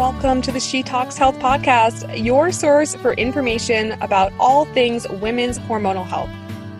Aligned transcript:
welcome 0.00 0.40
to 0.40 0.50
the 0.50 0.58
She 0.58 0.82
Talks 0.82 1.18
Health 1.18 1.38
podcast, 1.40 2.24
your 2.24 2.52
source 2.52 2.94
for 2.94 3.12
information 3.12 3.92
about 4.00 4.32
all 4.40 4.64
things 4.64 5.06
women's 5.06 5.58
hormonal 5.58 6.06
health. 6.06 6.30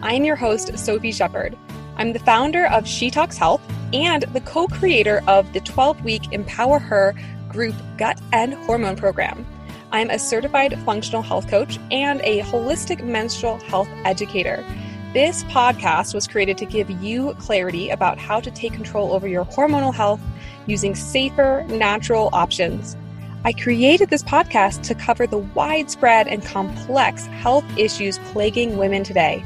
I 0.00 0.14
am 0.14 0.25
your 0.25 0.37
host, 0.37 0.79
Sophie 0.79 1.12
Shepard. 1.12 1.54
I'm 1.98 2.14
the 2.14 2.19
founder 2.19 2.64
of 2.69 2.88
She 2.88 3.11
Talks 3.11 3.37
Health 3.37 3.61
and 3.93 4.22
the 4.33 4.41
co 4.41 4.67
creator 4.69 5.20
of 5.29 5.52
the 5.52 5.61
12 5.61 6.02
week 6.02 6.33
Empower 6.33 6.79
Her 6.79 7.14
group 7.51 7.75
gut 7.98 8.19
and 8.33 8.55
hormone 8.55 8.96
program. 8.96 9.45
I'm 9.93 10.09
a 10.09 10.18
certified 10.18 10.79
functional 10.87 11.21
health 11.21 11.46
coach 11.46 11.79
and 11.91 12.23
a 12.23 12.41
holistic 12.41 13.05
menstrual 13.05 13.59
health 13.59 13.89
educator. 14.07 14.64
This 15.12 15.45
podcast 15.45 16.14
was 16.14 16.27
created 16.27 16.57
to 16.57 16.64
give 16.64 16.89
you 17.02 17.34
clarity 17.34 17.91
about 17.91 18.16
how 18.16 18.41
to 18.41 18.50
take 18.50 18.73
control 18.73 19.12
over 19.12 19.29
your 19.29 19.45
hormonal 19.45 19.95
health 19.95 20.23
using 20.66 20.95
safer, 20.95 21.66
natural 21.68 22.30
options. 22.32 22.96
I 23.43 23.55
created 23.55 24.11
this 24.11 24.23
podcast 24.23 24.83
to 24.83 24.95
cover 24.95 25.27
the 25.27 25.39
widespread 25.39 26.29
and 26.29 26.45
complex 26.45 27.25
health 27.25 27.65
issues 27.79 28.19
plaguing 28.33 28.77
women 28.77 29.03
today. 29.03 29.43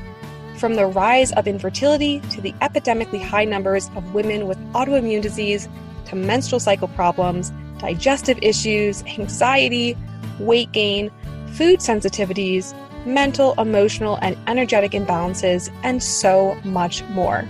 From 0.58 0.74
the 0.74 0.86
rise 0.86 1.30
of 1.32 1.46
infertility 1.46 2.18
to 2.30 2.40
the 2.40 2.52
epidemically 2.54 3.22
high 3.22 3.44
numbers 3.44 3.90
of 3.94 4.12
women 4.12 4.48
with 4.48 4.58
autoimmune 4.72 5.22
disease 5.22 5.68
to 6.06 6.16
menstrual 6.16 6.58
cycle 6.58 6.88
problems, 6.88 7.52
digestive 7.78 8.38
issues, 8.42 9.04
anxiety, 9.04 9.96
weight 10.40 10.72
gain, 10.72 11.12
food 11.52 11.78
sensitivities, 11.78 12.74
mental, 13.06 13.54
emotional, 13.60 14.18
and 14.22 14.36
energetic 14.48 14.90
imbalances, 14.90 15.72
and 15.84 16.02
so 16.02 16.58
much 16.64 17.04
more. 17.10 17.46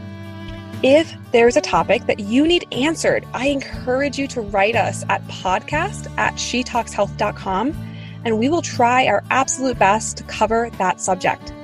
If 0.86 1.16
there's 1.32 1.56
a 1.56 1.62
topic 1.62 2.04
that 2.08 2.20
you 2.20 2.46
need 2.46 2.66
answered, 2.70 3.26
I 3.32 3.46
encourage 3.46 4.18
you 4.18 4.28
to 4.28 4.42
write 4.42 4.76
us 4.76 5.02
at 5.08 5.26
podcast 5.28 6.14
at 6.18 6.34
shetalkshealth.com 6.34 7.74
and 8.26 8.38
we 8.38 8.50
will 8.50 8.60
try 8.60 9.06
our 9.06 9.24
absolute 9.30 9.78
best 9.78 10.18
to 10.18 10.24
cover 10.24 10.68
that 10.76 11.00
subject. 11.00 11.54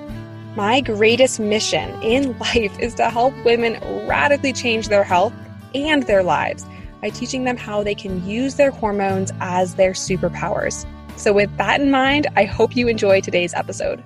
My 0.57 0.81
greatest 0.81 1.39
mission 1.39 2.03
in 2.03 2.39
life 2.55 2.79
is 2.79 2.95
to 2.95 3.11
help 3.11 3.35
women 3.45 3.75
radically 4.09 4.55
change 4.55 4.89
their 4.89 5.05
health 5.05 5.35
and 5.75 6.05
their 6.05 6.23
lives 6.23 6.65
by 7.03 7.11
teaching 7.11 7.45
them 7.45 7.59
how 7.59 7.83
they 7.83 7.95
can 7.95 8.27
use 8.27 8.55
their 8.55 8.71
hormones 8.71 9.33
as 9.43 9.75
their 9.75 9.93
superpowers. 9.93 10.87
So, 11.17 11.35
with 11.35 11.55
that 11.59 11.83
in 11.83 11.91
mind, 11.91 12.27
I 12.37 12.45
hope 12.45 12.75
you 12.75 12.89
enjoy 12.89 13.21
today's 13.21 13.53
episode. 13.53 14.03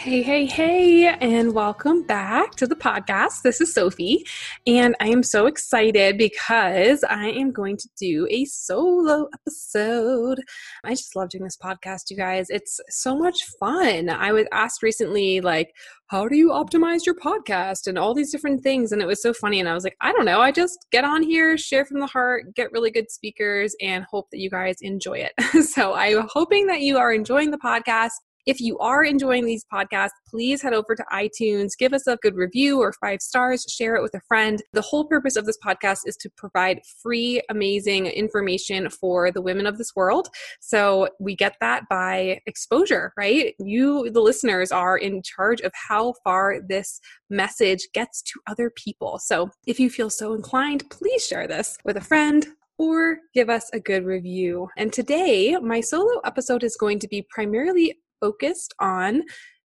Hey, 0.00 0.22
hey, 0.22 0.46
hey, 0.46 1.08
and 1.08 1.52
welcome 1.52 2.04
back 2.04 2.52
to 2.52 2.66
the 2.66 2.74
podcast. 2.74 3.42
This 3.42 3.60
is 3.60 3.74
Sophie, 3.74 4.24
and 4.66 4.96
I 4.98 5.08
am 5.08 5.22
so 5.22 5.44
excited 5.44 6.16
because 6.16 7.04
I 7.04 7.26
am 7.26 7.52
going 7.52 7.76
to 7.76 7.88
do 7.98 8.26
a 8.30 8.46
solo 8.46 9.28
episode. 9.34 10.40
I 10.84 10.92
just 10.92 11.14
love 11.14 11.28
doing 11.28 11.44
this 11.44 11.58
podcast, 11.62 12.08
you 12.08 12.16
guys. 12.16 12.48
It's 12.48 12.80
so 12.88 13.14
much 13.14 13.44
fun. 13.60 14.08
I 14.08 14.32
was 14.32 14.46
asked 14.52 14.82
recently, 14.82 15.42
like, 15.42 15.74
how 16.06 16.28
do 16.28 16.34
you 16.34 16.48
optimize 16.48 17.04
your 17.04 17.16
podcast 17.16 17.86
and 17.86 17.98
all 17.98 18.14
these 18.14 18.32
different 18.32 18.62
things? 18.62 18.92
And 18.92 19.02
it 19.02 19.06
was 19.06 19.20
so 19.20 19.34
funny. 19.34 19.60
And 19.60 19.68
I 19.68 19.74
was 19.74 19.84
like, 19.84 19.98
I 20.00 20.12
don't 20.12 20.24
know. 20.24 20.40
I 20.40 20.50
just 20.50 20.86
get 20.90 21.04
on 21.04 21.22
here, 21.22 21.58
share 21.58 21.84
from 21.84 22.00
the 22.00 22.06
heart, 22.06 22.54
get 22.54 22.72
really 22.72 22.90
good 22.90 23.10
speakers, 23.10 23.76
and 23.82 24.04
hope 24.04 24.30
that 24.30 24.40
you 24.40 24.48
guys 24.48 24.78
enjoy 24.80 25.18
it. 25.28 25.64
so 25.66 25.92
I'm 25.92 26.26
hoping 26.32 26.68
that 26.68 26.80
you 26.80 26.96
are 26.96 27.12
enjoying 27.12 27.50
the 27.50 27.58
podcast. 27.58 28.12
If 28.50 28.60
you 28.60 28.76
are 28.80 29.04
enjoying 29.04 29.46
these 29.46 29.64
podcasts, 29.72 30.10
please 30.28 30.60
head 30.60 30.72
over 30.72 30.96
to 30.96 31.04
iTunes, 31.12 31.78
give 31.78 31.92
us 31.92 32.08
a 32.08 32.16
good 32.16 32.34
review 32.34 32.80
or 32.80 32.92
five 32.94 33.22
stars, 33.22 33.64
share 33.70 33.94
it 33.94 34.02
with 34.02 34.12
a 34.14 34.20
friend. 34.26 34.60
The 34.72 34.82
whole 34.82 35.04
purpose 35.04 35.36
of 35.36 35.46
this 35.46 35.56
podcast 35.64 36.00
is 36.06 36.16
to 36.16 36.30
provide 36.36 36.80
free, 37.00 37.40
amazing 37.48 38.06
information 38.06 38.90
for 38.90 39.30
the 39.30 39.40
women 39.40 39.66
of 39.66 39.78
this 39.78 39.94
world. 39.94 40.30
So 40.58 41.10
we 41.20 41.36
get 41.36 41.54
that 41.60 41.84
by 41.88 42.40
exposure, 42.46 43.12
right? 43.16 43.54
You, 43.60 44.10
the 44.10 44.20
listeners, 44.20 44.72
are 44.72 44.98
in 44.98 45.22
charge 45.22 45.60
of 45.60 45.70
how 45.88 46.14
far 46.24 46.56
this 46.60 46.98
message 47.30 47.86
gets 47.94 48.20
to 48.22 48.40
other 48.48 48.72
people. 48.74 49.20
So 49.20 49.50
if 49.68 49.78
you 49.78 49.88
feel 49.88 50.10
so 50.10 50.34
inclined, 50.34 50.90
please 50.90 51.24
share 51.24 51.46
this 51.46 51.78
with 51.84 51.96
a 51.96 52.00
friend, 52.00 52.48
or 52.78 53.18
give 53.32 53.48
us 53.48 53.70
a 53.74 53.78
good 53.78 54.06
review. 54.06 54.66
And 54.76 54.92
today, 54.92 55.54
my 55.62 55.80
solo 55.80 56.18
episode 56.24 56.64
is 56.64 56.76
going 56.76 56.98
to 57.00 57.08
be 57.08 57.26
primarily 57.30 57.98
focused 58.20 58.74
on 58.78 59.22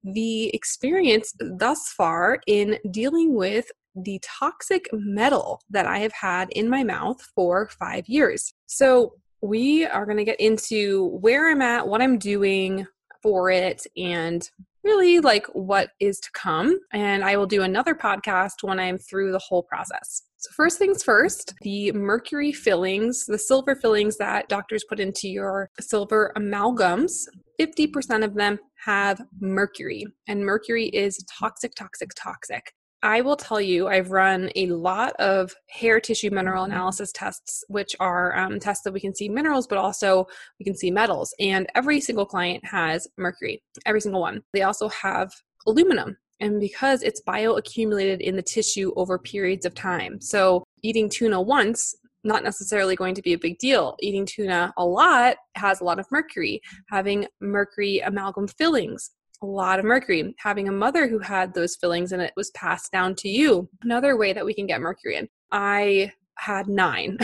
the 0.03 0.53
experience 0.55 1.33
thus 1.39 1.89
far 1.89 2.39
in 2.47 2.77
dealing 2.89 3.35
with 3.35 3.71
the 3.95 4.19
toxic 4.23 4.87
metal 4.93 5.61
that 5.69 5.85
I 5.85 5.99
have 5.99 6.13
had 6.13 6.49
in 6.51 6.69
my 6.69 6.83
mouth 6.83 7.21
for 7.35 7.69
five 7.79 8.07
years. 8.07 8.53
So, 8.67 9.13
we 9.43 9.85
are 9.87 10.05
going 10.05 10.17
to 10.17 10.23
get 10.23 10.39
into 10.39 11.07
where 11.19 11.49
I'm 11.49 11.63
at, 11.63 11.87
what 11.87 12.01
I'm 12.01 12.19
doing 12.19 12.85
for 13.23 13.49
it, 13.49 13.85
and 13.97 14.47
really 14.83 15.19
like 15.19 15.47
what 15.47 15.89
is 15.99 16.19
to 16.19 16.31
come. 16.31 16.79
And 16.91 17.23
I 17.23 17.37
will 17.37 17.45
do 17.47 17.63
another 17.63 17.95
podcast 17.95 18.63
when 18.63 18.79
I'm 18.79 18.97
through 18.97 19.31
the 19.31 19.39
whole 19.39 19.63
process. 19.63 20.23
So, 20.37 20.49
first 20.55 20.77
things 20.79 21.03
first, 21.03 21.53
the 21.61 21.91
mercury 21.91 22.51
fillings, 22.51 23.25
the 23.25 23.37
silver 23.37 23.75
fillings 23.75 24.17
that 24.17 24.49
doctors 24.49 24.83
put 24.87 24.99
into 24.99 25.27
your 25.27 25.69
silver 25.79 26.31
amalgams, 26.35 27.27
50% 27.61 28.23
of 28.23 28.33
them 28.33 28.57
have 28.85 29.21
mercury, 29.39 30.07
and 30.27 30.43
mercury 30.43 30.87
is 30.87 31.23
toxic, 31.39 31.73
toxic, 31.75 32.09
toxic. 32.15 32.73
I 33.03 33.21
will 33.21 33.35
tell 33.35 33.61
you, 33.61 33.87
I've 33.87 34.11
run 34.11 34.49
a 34.55 34.67
lot 34.67 35.13
of 35.19 35.53
hair 35.69 35.99
tissue 35.99 36.31
mineral 36.31 36.63
analysis 36.63 37.11
tests, 37.11 37.63
which 37.67 37.95
are 37.99 38.35
um, 38.35 38.59
tests 38.59 38.83
that 38.83 38.93
we 38.93 38.99
can 38.99 39.13
see 39.13 39.29
minerals, 39.29 39.67
but 39.67 39.77
also 39.77 40.25
we 40.59 40.63
can 40.63 40.75
see 40.75 40.89
metals. 40.89 41.33
And 41.39 41.67
every 41.75 41.99
single 42.01 42.25
client 42.25 42.65
has 42.65 43.07
mercury, 43.17 43.61
every 43.85 44.01
single 44.01 44.21
one. 44.21 44.41
They 44.53 44.63
also 44.63 44.89
have 44.89 45.31
aluminum, 45.67 46.17
and 46.39 46.59
because 46.59 47.03
it's 47.03 47.21
bioaccumulated 47.27 48.21
in 48.21 48.35
the 48.35 48.41
tissue 48.41 48.91
over 48.95 49.19
periods 49.19 49.65
of 49.67 49.75
time. 49.75 50.19
So, 50.19 50.63
eating 50.83 51.09
tuna 51.09 51.39
once 51.39 51.93
not 52.23 52.43
necessarily 52.43 52.95
going 52.95 53.15
to 53.15 53.21
be 53.21 53.33
a 53.33 53.37
big 53.37 53.57
deal. 53.57 53.95
Eating 53.99 54.25
tuna 54.25 54.73
a 54.77 54.85
lot 54.85 55.37
has 55.55 55.81
a 55.81 55.83
lot 55.83 55.99
of 55.99 56.05
mercury. 56.11 56.61
Having 56.89 57.27
mercury 57.39 57.99
amalgam 57.99 58.47
fillings, 58.47 59.11
a 59.41 59.45
lot 59.45 59.79
of 59.79 59.85
mercury. 59.85 60.35
Having 60.39 60.69
a 60.69 60.73
mother 60.73 61.07
who 61.07 61.19
had 61.19 61.53
those 61.53 61.75
fillings 61.75 62.11
and 62.11 62.21
it 62.21 62.33
was 62.35 62.51
passed 62.51 62.91
down 62.91 63.15
to 63.15 63.29
you, 63.29 63.69
another 63.83 64.17
way 64.17 64.33
that 64.33 64.45
we 64.45 64.53
can 64.53 64.67
get 64.67 64.81
mercury 64.81 65.17
in. 65.17 65.27
I 65.51 66.11
had 66.37 66.67
nine. 66.67 67.17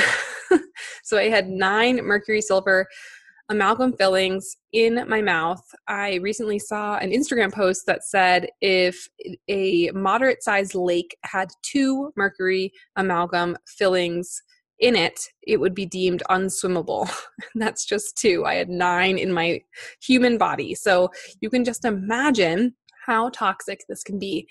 so 1.04 1.18
I 1.18 1.30
had 1.30 1.48
nine 1.48 1.98
mercury 1.98 2.42
silver 2.42 2.88
amalgam 3.50 3.94
fillings 3.94 4.58
in 4.74 5.08
my 5.08 5.22
mouth. 5.22 5.64
I 5.88 6.16
recently 6.16 6.60
saw 6.60 6.98
an 6.98 7.12
Instagram 7.12 7.54
post 7.54 7.86
that 7.86 8.04
said 8.04 8.50
if 8.62 9.08
a 9.48 9.90
moderate 9.92 10.44
sized 10.44 10.76
lake 10.76 11.18
had 11.24 11.50
two 11.62 12.12
mercury 12.18 12.74
amalgam 12.98 13.58
fillings 13.66 14.42
in 14.80 14.96
it, 14.96 15.20
it 15.44 15.60
would 15.60 15.74
be 15.74 15.86
deemed 15.86 16.24
unswimmable. 16.30 17.10
That's 17.56 17.86
just 17.86 18.18
two. 18.18 18.46
I 18.46 18.56
had 18.56 18.70
nine 18.70 19.18
in 19.18 19.34
my 19.34 19.62
human 20.02 20.38
body. 20.38 20.76
So 20.76 21.10
you 21.42 21.50
can 21.50 21.64
just 21.64 21.86
imagine 21.86 22.76
how 23.06 23.30
toxic 23.30 23.80
this 23.88 24.04
can 24.04 24.20
be. 24.20 24.48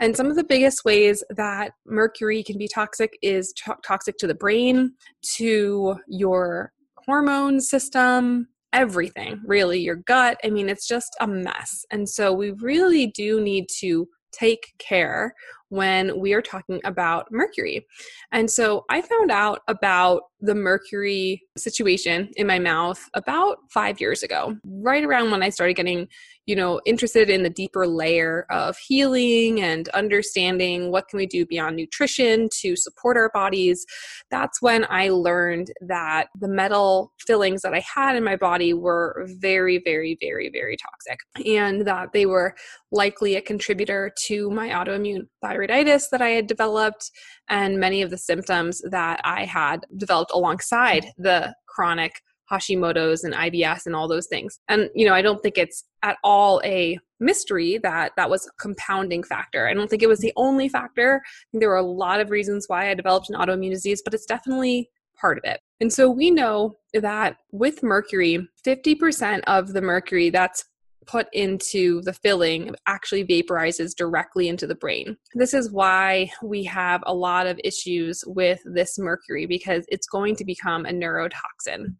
And 0.00 0.16
some 0.16 0.26
of 0.26 0.36
the 0.36 0.44
biggest 0.44 0.84
ways 0.84 1.22
that 1.30 1.72
mercury 1.86 2.42
can 2.42 2.58
be 2.58 2.68
toxic 2.68 3.16
is 3.22 3.52
to- 3.64 3.76
toxic 3.86 4.18
to 4.18 4.26
the 4.26 4.34
brain, 4.34 4.92
to 5.36 5.96
your 6.08 6.72
hormone 7.06 7.60
system, 7.60 8.48
everything, 8.72 9.40
really, 9.46 9.80
your 9.80 9.96
gut. 9.96 10.38
I 10.44 10.50
mean, 10.50 10.68
it's 10.68 10.88
just 10.88 11.16
a 11.20 11.26
mess. 11.26 11.84
And 11.90 12.08
so 12.08 12.32
we 12.32 12.50
really 12.50 13.06
do 13.06 13.40
need 13.40 13.66
to 13.78 14.08
take 14.32 14.74
care 14.78 15.34
when 15.70 16.18
we 16.20 16.34
are 16.34 16.42
talking 16.42 16.80
about 16.84 17.26
mercury. 17.32 17.86
And 18.32 18.50
so 18.50 18.84
I 18.90 19.00
found 19.00 19.30
out 19.30 19.60
about 19.66 20.22
the 20.40 20.54
mercury 20.54 21.42
situation 21.56 22.30
in 22.36 22.46
my 22.46 22.58
mouth 22.58 23.08
about 23.14 23.58
five 23.70 24.00
years 24.00 24.22
ago, 24.22 24.56
right 24.64 25.04
around 25.04 25.30
when 25.30 25.42
I 25.42 25.50
started 25.50 25.74
getting, 25.74 26.08
you 26.46 26.56
know, 26.56 26.80
interested 26.86 27.28
in 27.28 27.42
the 27.42 27.50
deeper 27.50 27.86
layer 27.86 28.46
of 28.50 28.76
healing 28.78 29.60
and 29.60 29.88
understanding 29.90 30.90
what 30.90 31.08
can 31.08 31.18
we 31.18 31.26
do 31.26 31.44
beyond 31.44 31.76
nutrition 31.76 32.48
to 32.60 32.74
support 32.74 33.16
our 33.16 33.30
bodies. 33.32 33.84
That's 34.30 34.62
when 34.62 34.86
I 34.88 35.10
learned 35.10 35.70
that 35.82 36.28
the 36.38 36.48
metal 36.48 37.12
fillings 37.26 37.62
that 37.62 37.74
I 37.74 37.80
had 37.80 38.16
in 38.16 38.24
my 38.24 38.36
body 38.36 38.72
were 38.72 39.26
very, 39.38 39.80
very, 39.84 40.16
very, 40.20 40.48
very 40.48 40.76
toxic 40.76 41.20
and 41.46 41.86
that 41.86 42.12
they 42.12 42.26
were 42.26 42.54
likely 42.92 43.36
a 43.36 43.40
contributor 43.40 44.12
to 44.26 44.50
my 44.50 44.68
autoimmune 44.68 45.26
that 45.68 46.20
I 46.20 46.30
had 46.30 46.46
developed 46.46 47.10
and 47.48 47.78
many 47.78 48.02
of 48.02 48.10
the 48.10 48.18
symptoms 48.18 48.82
that 48.90 49.20
I 49.24 49.44
had 49.44 49.86
developed 49.96 50.32
alongside 50.32 51.06
the 51.18 51.54
chronic 51.66 52.22
Hashimoto's 52.50 53.24
and 53.24 53.34
IBS 53.34 53.86
and 53.86 53.94
all 53.94 54.08
those 54.08 54.26
things. 54.26 54.58
And 54.68 54.90
you 54.94 55.06
know, 55.06 55.14
I 55.14 55.22
don't 55.22 55.42
think 55.42 55.56
it's 55.56 55.84
at 56.02 56.16
all 56.24 56.60
a 56.64 56.98
mystery 57.20 57.78
that 57.82 58.12
that 58.16 58.30
was 58.30 58.46
a 58.46 58.50
compounding 58.60 59.22
factor. 59.22 59.68
I 59.68 59.74
don't 59.74 59.88
think 59.88 60.02
it 60.02 60.08
was 60.08 60.20
the 60.20 60.32
only 60.36 60.68
factor. 60.68 61.22
there 61.52 61.68
were 61.68 61.76
a 61.76 61.82
lot 61.82 62.20
of 62.20 62.30
reasons 62.30 62.66
why 62.66 62.90
I 62.90 62.94
developed 62.94 63.30
an 63.30 63.36
autoimmune 63.36 63.70
disease, 63.70 64.02
but 64.04 64.14
it's 64.14 64.26
definitely 64.26 64.90
part 65.20 65.38
of 65.38 65.44
it. 65.44 65.60
And 65.80 65.92
so 65.92 66.10
we 66.10 66.30
know 66.30 66.76
that 66.94 67.36
with 67.52 67.82
mercury, 67.82 68.48
50% 68.66 69.42
of 69.46 69.72
the 69.72 69.82
mercury 69.82 70.30
that's 70.30 70.64
put 71.06 71.28
into 71.32 72.02
the 72.02 72.12
filling 72.12 72.74
actually 72.86 73.24
vaporizes 73.24 73.94
directly 73.94 74.48
into 74.48 74.66
the 74.66 74.74
brain. 74.74 75.16
This 75.34 75.54
is 75.54 75.72
why 75.72 76.30
we 76.42 76.64
have 76.64 77.02
a 77.06 77.14
lot 77.14 77.46
of 77.46 77.60
issues 77.64 78.22
with 78.26 78.60
this 78.64 78.98
mercury 78.98 79.46
because 79.46 79.84
it's 79.88 80.06
going 80.06 80.36
to 80.36 80.44
become 80.44 80.86
a 80.86 80.90
neurotoxin. 80.90 81.94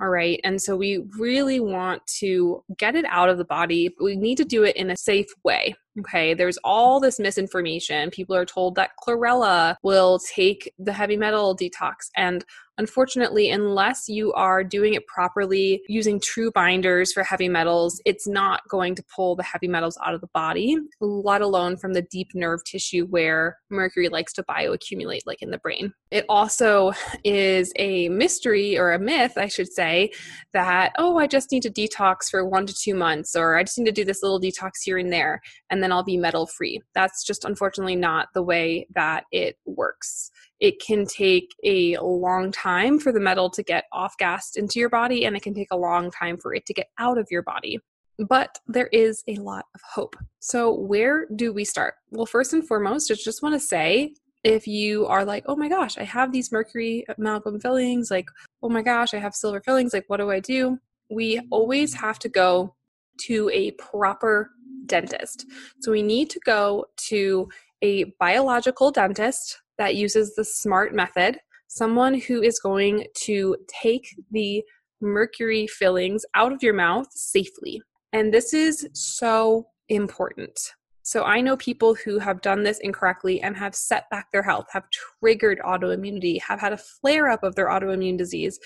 All 0.00 0.08
right. 0.08 0.40
And 0.42 0.60
so 0.60 0.76
we 0.76 1.04
really 1.16 1.60
want 1.60 2.04
to 2.18 2.64
get 2.76 2.96
it 2.96 3.04
out 3.08 3.28
of 3.28 3.38
the 3.38 3.44
body, 3.44 3.88
but 3.96 4.04
we 4.04 4.16
need 4.16 4.36
to 4.38 4.44
do 4.44 4.64
it 4.64 4.76
in 4.76 4.90
a 4.90 4.96
safe 4.96 5.28
way. 5.44 5.74
Okay, 6.00 6.32
there's 6.32 6.58
all 6.64 7.00
this 7.00 7.18
misinformation. 7.18 8.10
People 8.10 8.34
are 8.34 8.46
told 8.46 8.76
that 8.76 8.92
chlorella 9.02 9.76
will 9.82 10.18
take 10.34 10.72
the 10.78 10.92
heavy 10.92 11.18
metal 11.18 11.54
detox, 11.54 12.08
and 12.16 12.44
Unfortunately, 12.78 13.50
unless 13.50 14.08
you 14.08 14.32
are 14.32 14.64
doing 14.64 14.94
it 14.94 15.06
properly, 15.06 15.82
using 15.88 16.18
true 16.18 16.50
binders 16.52 17.12
for 17.12 17.22
heavy 17.22 17.48
metals, 17.48 18.00
it's 18.06 18.26
not 18.26 18.62
going 18.68 18.94
to 18.94 19.04
pull 19.14 19.36
the 19.36 19.42
heavy 19.42 19.68
metals 19.68 19.98
out 20.04 20.14
of 20.14 20.20
the 20.20 20.28
body, 20.32 20.76
let 21.00 21.42
alone 21.42 21.76
from 21.76 21.92
the 21.92 22.02
deep 22.02 22.28
nerve 22.34 22.64
tissue 22.64 23.06
where 23.06 23.58
mercury 23.70 24.08
likes 24.08 24.32
to 24.34 24.42
bioaccumulate, 24.44 25.20
like 25.26 25.42
in 25.42 25.50
the 25.50 25.58
brain. 25.58 25.92
It 26.10 26.24
also 26.28 26.92
is 27.24 27.72
a 27.76 28.08
mystery 28.08 28.78
or 28.78 28.92
a 28.92 28.98
myth, 28.98 29.34
I 29.36 29.48
should 29.48 29.70
say, 29.70 30.10
that, 30.54 30.92
oh, 30.98 31.18
I 31.18 31.26
just 31.26 31.52
need 31.52 31.62
to 31.62 31.70
detox 31.70 32.30
for 32.30 32.46
one 32.46 32.66
to 32.66 32.74
two 32.74 32.94
months, 32.94 33.36
or 33.36 33.56
I 33.56 33.64
just 33.64 33.78
need 33.78 33.86
to 33.86 33.92
do 33.92 34.04
this 34.04 34.22
little 34.22 34.40
detox 34.40 34.70
here 34.82 34.96
and 34.96 35.12
there, 35.12 35.42
and 35.70 35.81
then 35.82 35.92
I'll 35.92 36.04
be 36.04 36.16
metal 36.16 36.46
free. 36.46 36.80
That's 36.94 37.24
just 37.24 37.44
unfortunately 37.44 37.96
not 37.96 38.28
the 38.34 38.42
way 38.42 38.86
that 38.94 39.24
it 39.32 39.56
works 39.64 40.30
it 40.62 40.80
can 40.80 41.04
take 41.04 41.50
a 41.64 41.96
long 41.96 42.52
time 42.52 43.00
for 43.00 43.10
the 43.10 43.18
metal 43.18 43.50
to 43.50 43.64
get 43.64 43.84
off 43.92 44.16
gassed 44.16 44.56
into 44.56 44.78
your 44.78 44.88
body, 44.88 45.26
and 45.26 45.36
it 45.36 45.42
can 45.42 45.54
take 45.54 45.72
a 45.72 45.76
long 45.76 46.08
time 46.12 46.38
for 46.38 46.54
it 46.54 46.64
to 46.66 46.72
get 46.72 46.86
out 46.98 47.18
of 47.18 47.26
your 47.32 47.42
body. 47.42 47.80
But 48.16 48.60
there 48.68 48.86
is 48.86 49.24
a 49.26 49.34
lot 49.34 49.64
of 49.74 49.80
hope. 49.92 50.14
So, 50.38 50.72
where 50.72 51.26
do 51.34 51.52
we 51.52 51.64
start? 51.64 51.94
Well, 52.12 52.26
first 52.26 52.52
and 52.52 52.66
foremost, 52.66 53.10
I 53.10 53.14
just 53.14 53.42
want 53.42 53.56
to 53.56 53.60
say 53.60 54.14
if 54.44 54.68
you 54.68 55.04
are 55.06 55.24
like, 55.24 55.42
oh 55.46 55.56
my 55.56 55.68
gosh, 55.68 55.98
I 55.98 56.04
have 56.04 56.30
these 56.30 56.52
mercury 56.52 57.04
amalgam 57.18 57.58
fillings, 57.58 58.08
like, 58.08 58.26
oh 58.62 58.68
my 58.68 58.82
gosh, 58.82 59.14
I 59.14 59.18
have 59.18 59.34
silver 59.34 59.60
fillings, 59.60 59.92
like, 59.92 60.04
what 60.06 60.18
do 60.18 60.30
I 60.30 60.38
do? 60.38 60.78
We 61.10 61.40
always 61.50 61.94
have 61.94 62.20
to 62.20 62.28
go 62.28 62.76
to 63.22 63.50
a 63.52 63.72
proper 63.72 64.50
dentist. 64.86 65.46
So, 65.80 65.92
we 65.92 66.02
need 66.02 66.30
to 66.30 66.40
go 66.44 66.86
to 67.08 67.48
a 67.82 68.04
biological 68.18 68.90
dentist 68.90 69.60
that 69.78 69.96
uses 69.96 70.34
the 70.34 70.44
SMART 70.44 70.94
method, 70.94 71.38
someone 71.68 72.20
who 72.20 72.42
is 72.42 72.60
going 72.60 73.06
to 73.24 73.56
take 73.68 74.06
the 74.30 74.62
mercury 75.00 75.66
fillings 75.66 76.24
out 76.34 76.52
of 76.52 76.62
your 76.62 76.74
mouth 76.74 77.08
safely. 77.10 77.82
And 78.12 78.32
this 78.32 78.54
is 78.54 78.88
so 78.92 79.66
important. 79.88 80.58
So 81.02 81.24
I 81.24 81.40
know 81.40 81.56
people 81.56 81.94
who 81.94 82.18
have 82.20 82.40
done 82.42 82.62
this 82.62 82.78
incorrectly 82.78 83.42
and 83.42 83.56
have 83.56 83.74
set 83.74 84.08
back 84.10 84.30
their 84.30 84.42
health, 84.42 84.66
have 84.70 84.84
triggered 84.90 85.58
autoimmunity, 85.64 86.40
have 86.40 86.60
had 86.60 86.72
a 86.72 86.78
flare 86.78 87.28
up 87.28 87.42
of 87.42 87.56
their 87.56 87.68
autoimmune 87.68 88.16
disease. 88.16 88.60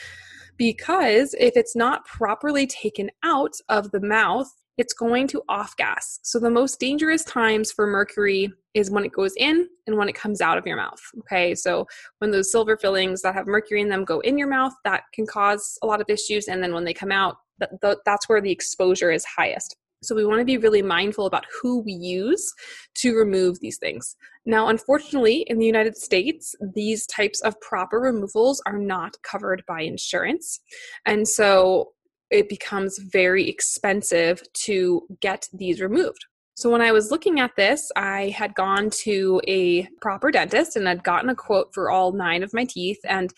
Because 0.58 1.34
if 1.38 1.56
it's 1.56 1.74
not 1.74 2.04
properly 2.04 2.66
taken 2.66 3.10
out 3.22 3.54
of 3.68 3.90
the 3.90 4.00
mouth, 4.00 4.50
it's 4.78 4.92
going 4.92 5.26
to 5.28 5.42
off 5.48 5.76
gas. 5.76 6.18
So 6.22 6.38
the 6.38 6.50
most 6.50 6.78
dangerous 6.78 7.24
times 7.24 7.72
for 7.72 7.86
mercury 7.86 8.52
is 8.74 8.90
when 8.90 9.04
it 9.04 9.12
goes 9.12 9.32
in 9.36 9.68
and 9.86 9.96
when 9.96 10.08
it 10.08 10.14
comes 10.14 10.40
out 10.40 10.58
of 10.58 10.66
your 10.66 10.76
mouth. 10.76 11.00
Okay, 11.20 11.54
so 11.54 11.86
when 12.18 12.30
those 12.30 12.52
silver 12.52 12.76
fillings 12.76 13.22
that 13.22 13.34
have 13.34 13.46
mercury 13.46 13.80
in 13.80 13.88
them 13.88 14.04
go 14.04 14.20
in 14.20 14.36
your 14.36 14.48
mouth, 14.48 14.74
that 14.84 15.04
can 15.14 15.26
cause 15.26 15.78
a 15.82 15.86
lot 15.86 16.00
of 16.00 16.10
issues. 16.10 16.48
And 16.48 16.62
then 16.62 16.74
when 16.74 16.84
they 16.84 16.94
come 16.94 17.12
out, 17.12 17.36
that, 17.58 17.70
that's 18.04 18.28
where 18.28 18.40
the 18.40 18.52
exposure 18.52 19.10
is 19.10 19.24
highest. 19.24 19.76
So 20.02 20.14
we 20.14 20.26
want 20.26 20.40
to 20.40 20.44
be 20.44 20.58
really 20.58 20.82
mindful 20.82 21.26
about 21.26 21.46
who 21.60 21.80
we 21.80 21.92
use 21.92 22.52
to 22.96 23.16
remove 23.16 23.60
these 23.60 23.78
things. 23.78 24.14
Now, 24.44 24.68
unfortunately, 24.68 25.44
in 25.48 25.58
the 25.58 25.66
United 25.66 25.96
States, 25.96 26.54
these 26.74 27.06
types 27.06 27.40
of 27.40 27.58
proper 27.60 27.98
removals 27.98 28.62
are 28.66 28.78
not 28.78 29.16
covered 29.22 29.62
by 29.66 29.80
insurance. 29.80 30.60
And 31.06 31.26
so 31.26 31.92
it 32.30 32.48
becomes 32.48 32.98
very 32.98 33.48
expensive 33.48 34.42
to 34.64 35.06
get 35.20 35.48
these 35.52 35.80
removed. 35.80 36.24
So 36.54 36.70
when 36.70 36.80
I 36.80 36.92
was 36.92 37.10
looking 37.10 37.38
at 37.38 37.54
this, 37.56 37.92
I 37.96 38.30
had 38.30 38.54
gone 38.54 38.88
to 39.02 39.42
a 39.46 39.86
proper 40.00 40.30
dentist 40.30 40.76
and 40.76 40.86
had 40.86 41.04
gotten 41.04 41.28
a 41.28 41.34
quote 41.34 41.74
for 41.74 41.90
all 41.90 42.12
nine 42.12 42.42
of 42.42 42.54
my 42.54 42.64
teeth 42.64 43.00
and 43.04 43.30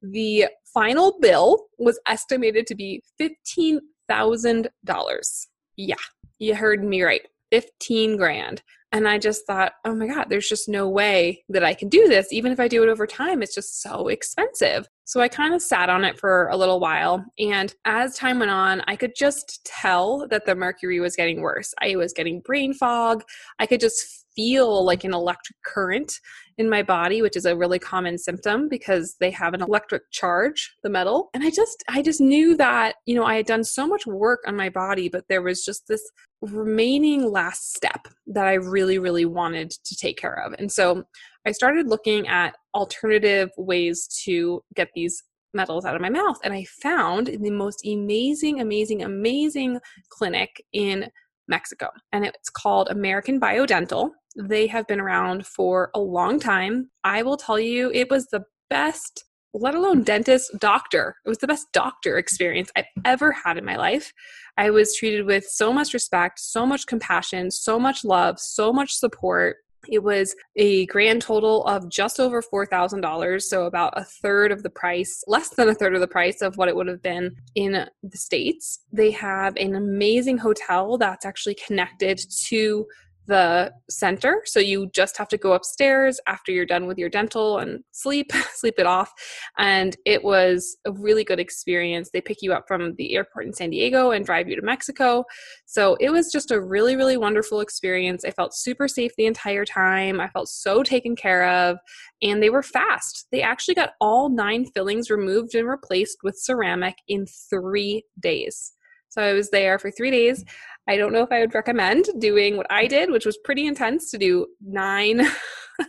the 0.00 0.46
final 0.72 1.18
bill 1.20 1.66
was 1.78 2.00
estimated 2.06 2.66
to 2.66 2.74
be 2.74 3.02
$15,000. 3.20 5.46
Yeah, 5.76 5.94
you 6.38 6.54
heard 6.54 6.82
me 6.82 7.02
right. 7.02 7.20
15 7.52 8.16
grand. 8.16 8.62
And 8.92 9.06
I 9.08 9.18
just 9.18 9.46
thought, 9.46 9.72
oh 9.84 9.94
my 9.94 10.06
God, 10.06 10.26
there's 10.28 10.48
just 10.48 10.68
no 10.68 10.88
way 10.88 11.44
that 11.48 11.64
I 11.64 11.74
can 11.74 11.88
do 11.88 12.08
this. 12.08 12.32
Even 12.32 12.50
if 12.50 12.58
I 12.58 12.68
do 12.68 12.82
it 12.82 12.88
over 12.88 13.06
time, 13.06 13.42
it's 13.42 13.54
just 13.54 13.82
so 13.82 14.08
expensive. 14.08 14.88
So 15.04 15.20
I 15.20 15.28
kind 15.28 15.54
of 15.54 15.62
sat 15.62 15.88
on 15.88 16.04
it 16.04 16.18
for 16.18 16.48
a 16.48 16.56
little 16.56 16.80
while. 16.80 17.24
And 17.38 17.74
as 17.84 18.16
time 18.16 18.38
went 18.38 18.50
on, 18.50 18.82
I 18.86 18.96
could 18.96 19.12
just 19.16 19.64
tell 19.64 20.26
that 20.28 20.44
the 20.44 20.54
mercury 20.54 21.00
was 21.00 21.16
getting 21.16 21.40
worse. 21.40 21.74
I 21.80 21.96
was 21.96 22.12
getting 22.12 22.40
brain 22.40 22.74
fog. 22.74 23.22
I 23.58 23.66
could 23.66 23.80
just 23.80 24.21
feel 24.34 24.84
like 24.84 25.04
an 25.04 25.14
electric 25.14 25.56
current 25.64 26.20
in 26.58 26.68
my 26.68 26.82
body 26.82 27.22
which 27.22 27.36
is 27.36 27.46
a 27.46 27.56
really 27.56 27.78
common 27.78 28.18
symptom 28.18 28.68
because 28.68 29.16
they 29.20 29.30
have 29.30 29.54
an 29.54 29.62
electric 29.62 30.02
charge 30.10 30.74
the 30.82 30.90
metal. 30.90 31.30
And 31.34 31.42
i 31.44 31.50
just 31.50 31.82
i 31.88 32.02
just 32.02 32.20
knew 32.20 32.56
that 32.56 32.96
you 33.06 33.14
know 33.14 33.24
i 33.24 33.36
had 33.36 33.46
done 33.46 33.64
so 33.64 33.86
much 33.86 34.06
work 34.06 34.40
on 34.46 34.56
my 34.56 34.68
body 34.68 35.08
but 35.08 35.24
there 35.28 35.42
was 35.42 35.64
just 35.64 35.88
this 35.88 36.02
remaining 36.40 37.30
last 37.30 37.74
step 37.74 38.08
that 38.26 38.46
i 38.46 38.54
really 38.54 38.98
really 38.98 39.24
wanted 39.24 39.70
to 39.70 39.96
take 39.96 40.18
care 40.18 40.38
of. 40.44 40.54
And 40.58 40.70
so 40.70 41.04
i 41.46 41.52
started 41.52 41.88
looking 41.88 42.28
at 42.28 42.56
alternative 42.74 43.50
ways 43.56 44.08
to 44.24 44.62
get 44.74 44.88
these 44.94 45.22
metals 45.54 45.84
out 45.84 45.94
of 45.94 46.00
my 46.00 46.10
mouth. 46.10 46.38
And 46.44 46.52
i 46.52 46.64
found 46.64 47.26
the 47.26 47.50
most 47.50 47.86
amazing 47.86 48.60
amazing 48.60 49.02
amazing 49.02 49.80
clinic 50.10 50.62
in 50.72 51.10
Mexico, 51.48 51.90
and 52.12 52.24
it's 52.24 52.50
called 52.50 52.88
American 52.88 53.40
Biodental. 53.40 54.10
They 54.36 54.66
have 54.68 54.86
been 54.86 55.00
around 55.00 55.46
for 55.46 55.90
a 55.94 56.00
long 56.00 56.38
time. 56.38 56.90
I 57.04 57.22
will 57.22 57.36
tell 57.36 57.58
you, 57.58 57.90
it 57.92 58.10
was 58.10 58.26
the 58.26 58.44
best, 58.70 59.24
let 59.54 59.74
alone 59.74 60.02
dentist, 60.02 60.58
doctor. 60.58 61.16
It 61.24 61.28
was 61.28 61.38
the 61.38 61.46
best 61.46 61.66
doctor 61.72 62.16
experience 62.16 62.70
I've 62.76 62.86
ever 63.04 63.32
had 63.32 63.58
in 63.58 63.64
my 63.64 63.76
life. 63.76 64.12
I 64.56 64.70
was 64.70 64.96
treated 64.96 65.26
with 65.26 65.44
so 65.44 65.72
much 65.72 65.92
respect, 65.92 66.40
so 66.40 66.64
much 66.64 66.86
compassion, 66.86 67.50
so 67.50 67.78
much 67.78 68.04
love, 68.04 68.38
so 68.38 68.72
much 68.72 68.92
support. 68.94 69.56
It 69.88 70.02
was 70.02 70.34
a 70.56 70.86
grand 70.86 71.22
total 71.22 71.64
of 71.66 71.90
just 71.90 72.20
over 72.20 72.40
$4,000, 72.40 73.42
so 73.42 73.64
about 73.64 73.92
a 73.96 74.04
third 74.04 74.52
of 74.52 74.62
the 74.62 74.70
price, 74.70 75.24
less 75.26 75.48
than 75.50 75.68
a 75.68 75.74
third 75.74 75.94
of 75.94 76.00
the 76.00 76.06
price 76.06 76.40
of 76.40 76.56
what 76.56 76.68
it 76.68 76.76
would 76.76 76.86
have 76.86 77.02
been 77.02 77.34
in 77.56 77.86
the 78.02 78.16
States. 78.16 78.78
They 78.92 79.10
have 79.10 79.56
an 79.56 79.74
amazing 79.74 80.38
hotel 80.38 80.98
that's 80.98 81.26
actually 81.26 81.56
connected 81.66 82.20
to 82.46 82.86
the 83.26 83.72
center. 83.88 84.42
So 84.44 84.58
you 84.58 84.90
just 84.92 85.16
have 85.16 85.28
to 85.28 85.38
go 85.38 85.52
upstairs 85.52 86.20
after 86.26 86.50
you're 86.50 86.66
done 86.66 86.86
with 86.86 86.98
your 86.98 87.08
dental 87.08 87.58
and 87.58 87.84
sleep, 87.92 88.32
sleep 88.54 88.74
it 88.78 88.86
off. 88.86 89.12
And 89.58 89.96
it 90.04 90.24
was 90.24 90.76
a 90.84 90.92
really 90.92 91.24
good 91.24 91.38
experience. 91.38 92.10
They 92.12 92.20
pick 92.20 92.38
you 92.42 92.52
up 92.52 92.64
from 92.66 92.94
the 92.96 93.14
airport 93.14 93.46
in 93.46 93.52
San 93.52 93.70
Diego 93.70 94.10
and 94.10 94.26
drive 94.26 94.48
you 94.48 94.56
to 94.56 94.62
Mexico. 94.62 95.24
So 95.66 95.96
it 96.00 96.10
was 96.10 96.32
just 96.32 96.50
a 96.50 96.60
really, 96.60 96.96
really 96.96 97.16
wonderful 97.16 97.60
experience. 97.60 98.24
I 98.24 98.30
felt 98.32 98.54
super 98.54 98.88
safe 98.88 99.12
the 99.16 99.26
entire 99.26 99.64
time. 99.64 100.20
I 100.20 100.28
felt 100.28 100.48
so 100.48 100.82
taken 100.82 101.14
care 101.14 101.48
of. 101.48 101.78
And 102.22 102.42
they 102.42 102.50
were 102.50 102.62
fast. 102.62 103.26
They 103.30 103.42
actually 103.42 103.74
got 103.74 103.94
all 104.00 104.28
nine 104.28 104.66
fillings 104.74 105.10
removed 105.10 105.54
and 105.54 105.68
replaced 105.68 106.18
with 106.22 106.36
ceramic 106.38 106.96
in 107.08 107.26
three 107.50 108.04
days. 108.18 108.72
So 109.12 109.20
I 109.20 109.34
was 109.34 109.50
there 109.50 109.78
for 109.78 109.90
three 109.90 110.10
days. 110.10 110.42
I 110.88 110.96
don't 110.96 111.12
know 111.12 111.22
if 111.22 111.30
I 111.30 111.40
would 111.40 111.54
recommend 111.54 112.08
doing 112.18 112.56
what 112.56 112.66
I 112.70 112.86
did, 112.86 113.10
which 113.10 113.26
was 113.26 113.38
pretty 113.44 113.66
intense 113.66 114.10
to 114.10 114.18
do 114.18 114.46
nine 114.60 115.22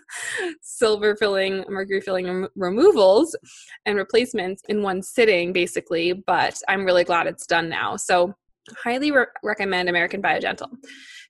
silver 0.62 1.16
filling, 1.16 1.66
mercury 1.68 2.02
filling 2.02 2.26
rem- 2.26 2.50
removals 2.56 3.36
and 3.86 3.98
replacements 3.98 4.62
in 4.70 4.84
one 4.84 5.02
sitting, 5.02 5.52
basically. 5.52 6.14
But 6.14 6.60
I'm 6.68 6.86
really 6.86 7.04
glad 7.04 7.28
it's 7.28 7.48
done 7.48 7.70
now. 7.70 7.96
So, 7.96 8.34
highly 8.84 9.12
re- 9.12 9.26
recommend 9.44 9.90
American 9.90 10.22
Biodental. 10.22 10.70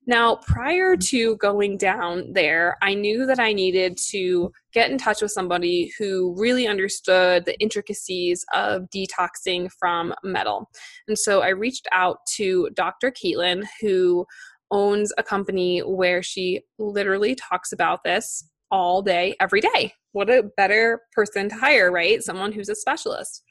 Now, 0.05 0.35
prior 0.35 0.97
to 0.97 1.37
going 1.37 1.77
down 1.77 2.33
there, 2.33 2.77
I 2.81 2.93
knew 2.93 3.25
that 3.25 3.39
I 3.39 3.53
needed 3.53 3.97
to 4.09 4.51
get 4.73 4.91
in 4.91 4.97
touch 4.97 5.21
with 5.21 5.31
somebody 5.31 5.93
who 5.97 6.35
really 6.37 6.67
understood 6.67 7.45
the 7.45 7.57
intricacies 7.59 8.45
of 8.53 8.83
detoxing 8.93 9.71
from 9.79 10.13
metal. 10.23 10.69
And 11.07 11.17
so 11.17 11.41
I 11.41 11.49
reached 11.49 11.87
out 11.93 12.17
to 12.35 12.69
Dr. 12.73 13.11
Caitlin, 13.11 13.63
who 13.79 14.25
owns 14.71 15.13
a 15.17 15.23
company 15.23 15.79
where 15.79 16.21
she 16.21 16.61
literally 16.79 17.35
talks 17.35 17.71
about 17.71 18.03
this 18.03 18.43
all 18.71 19.01
day, 19.01 19.35
every 19.39 19.61
day. 19.61 19.93
What 20.11 20.29
a 20.29 20.49
better 20.57 21.01
person 21.13 21.47
to 21.47 21.55
hire, 21.55 21.91
right? 21.91 22.21
Someone 22.21 22.51
who's 22.51 22.69
a 22.69 22.75
specialist. 22.75 23.43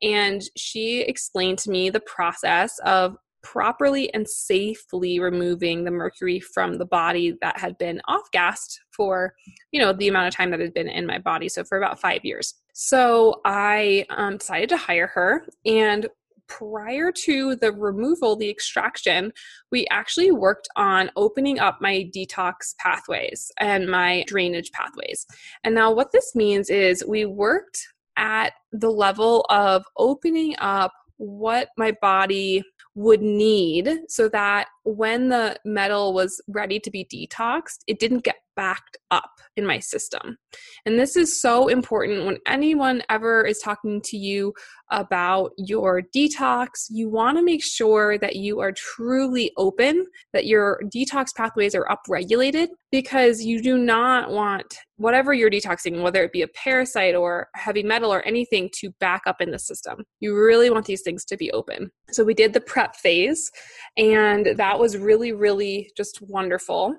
And 0.00 0.42
she 0.56 1.00
explained 1.00 1.58
to 1.58 1.70
me 1.70 1.90
the 1.90 2.00
process 2.00 2.78
of 2.84 3.16
properly 3.42 4.12
and 4.14 4.28
safely 4.28 5.20
removing 5.20 5.84
the 5.84 5.90
mercury 5.90 6.40
from 6.40 6.78
the 6.78 6.84
body 6.84 7.36
that 7.40 7.58
had 7.58 7.76
been 7.78 8.00
off 8.08 8.30
gassed 8.32 8.80
for 8.90 9.34
you 9.72 9.80
know 9.80 9.92
the 9.92 10.08
amount 10.08 10.28
of 10.28 10.34
time 10.34 10.50
that 10.50 10.60
had 10.60 10.74
been 10.74 10.88
in 10.88 11.06
my 11.06 11.18
body 11.18 11.48
so 11.48 11.62
for 11.64 11.78
about 11.78 12.00
five 12.00 12.24
years 12.24 12.54
so 12.72 13.40
i 13.44 14.04
um, 14.10 14.36
decided 14.36 14.68
to 14.68 14.76
hire 14.76 15.06
her 15.06 15.46
and 15.64 16.08
prior 16.48 17.12
to 17.12 17.54
the 17.56 17.70
removal, 17.70 18.34
the 18.34 18.50
extraction, 18.50 19.32
we 19.70 19.86
actually 19.90 20.32
worked 20.32 20.68
on 20.76 21.10
opening 21.14 21.58
up 21.58 21.78
my 21.80 22.10
detox 22.14 22.74
pathways 22.78 23.52
and 23.60 23.86
my 23.86 24.24
drainage 24.26 24.72
pathways. 24.72 25.26
And 25.62 25.74
now, 25.74 25.92
what 25.92 26.10
this 26.12 26.34
means 26.34 26.70
is 26.70 27.04
we 27.06 27.24
worked 27.26 27.86
at 28.16 28.54
the 28.72 28.90
level 28.90 29.46
of 29.48 29.84
opening 29.96 30.56
up 30.58 30.92
what 31.18 31.68
my 31.76 31.92
body 32.00 32.62
would 32.98 33.22
need 33.22 33.88
so 34.08 34.28
that 34.28 34.66
when 34.96 35.28
the 35.28 35.58
metal 35.64 36.12
was 36.12 36.40
ready 36.48 36.80
to 36.80 36.90
be 36.90 37.04
detoxed, 37.04 37.78
it 37.86 37.98
didn't 37.98 38.24
get 38.24 38.36
backed 38.56 38.96
up 39.12 39.30
in 39.56 39.64
my 39.64 39.78
system. 39.78 40.36
And 40.84 40.98
this 40.98 41.16
is 41.16 41.40
so 41.40 41.68
important 41.68 42.26
when 42.26 42.38
anyone 42.44 43.02
ever 43.08 43.46
is 43.46 43.60
talking 43.60 44.00
to 44.06 44.16
you 44.16 44.52
about 44.90 45.52
your 45.56 46.02
detox. 46.02 46.86
You 46.90 47.08
want 47.08 47.38
to 47.38 47.44
make 47.44 47.62
sure 47.62 48.18
that 48.18 48.34
you 48.34 48.58
are 48.58 48.72
truly 48.72 49.52
open, 49.56 50.06
that 50.32 50.46
your 50.46 50.80
detox 50.92 51.32
pathways 51.36 51.76
are 51.76 51.86
upregulated, 51.86 52.68
because 52.90 53.44
you 53.44 53.62
do 53.62 53.78
not 53.78 54.30
want 54.30 54.78
whatever 54.96 55.32
you're 55.32 55.50
detoxing, 55.50 56.02
whether 56.02 56.24
it 56.24 56.32
be 56.32 56.42
a 56.42 56.48
parasite 56.48 57.14
or 57.14 57.48
heavy 57.54 57.84
metal 57.84 58.12
or 58.12 58.22
anything, 58.22 58.68
to 58.74 58.90
back 58.98 59.22
up 59.26 59.40
in 59.40 59.52
the 59.52 59.58
system. 59.58 60.02
You 60.18 60.34
really 60.34 60.68
want 60.70 60.86
these 60.86 61.02
things 61.02 61.24
to 61.26 61.36
be 61.36 61.52
open. 61.52 61.92
So 62.10 62.24
we 62.24 62.34
did 62.34 62.54
the 62.54 62.60
prep 62.60 62.96
phase, 62.96 63.52
and 63.96 64.46
that 64.56 64.77
was 64.78 64.96
really, 64.96 65.32
really 65.32 65.90
just 65.96 66.20
wonderful. 66.22 66.94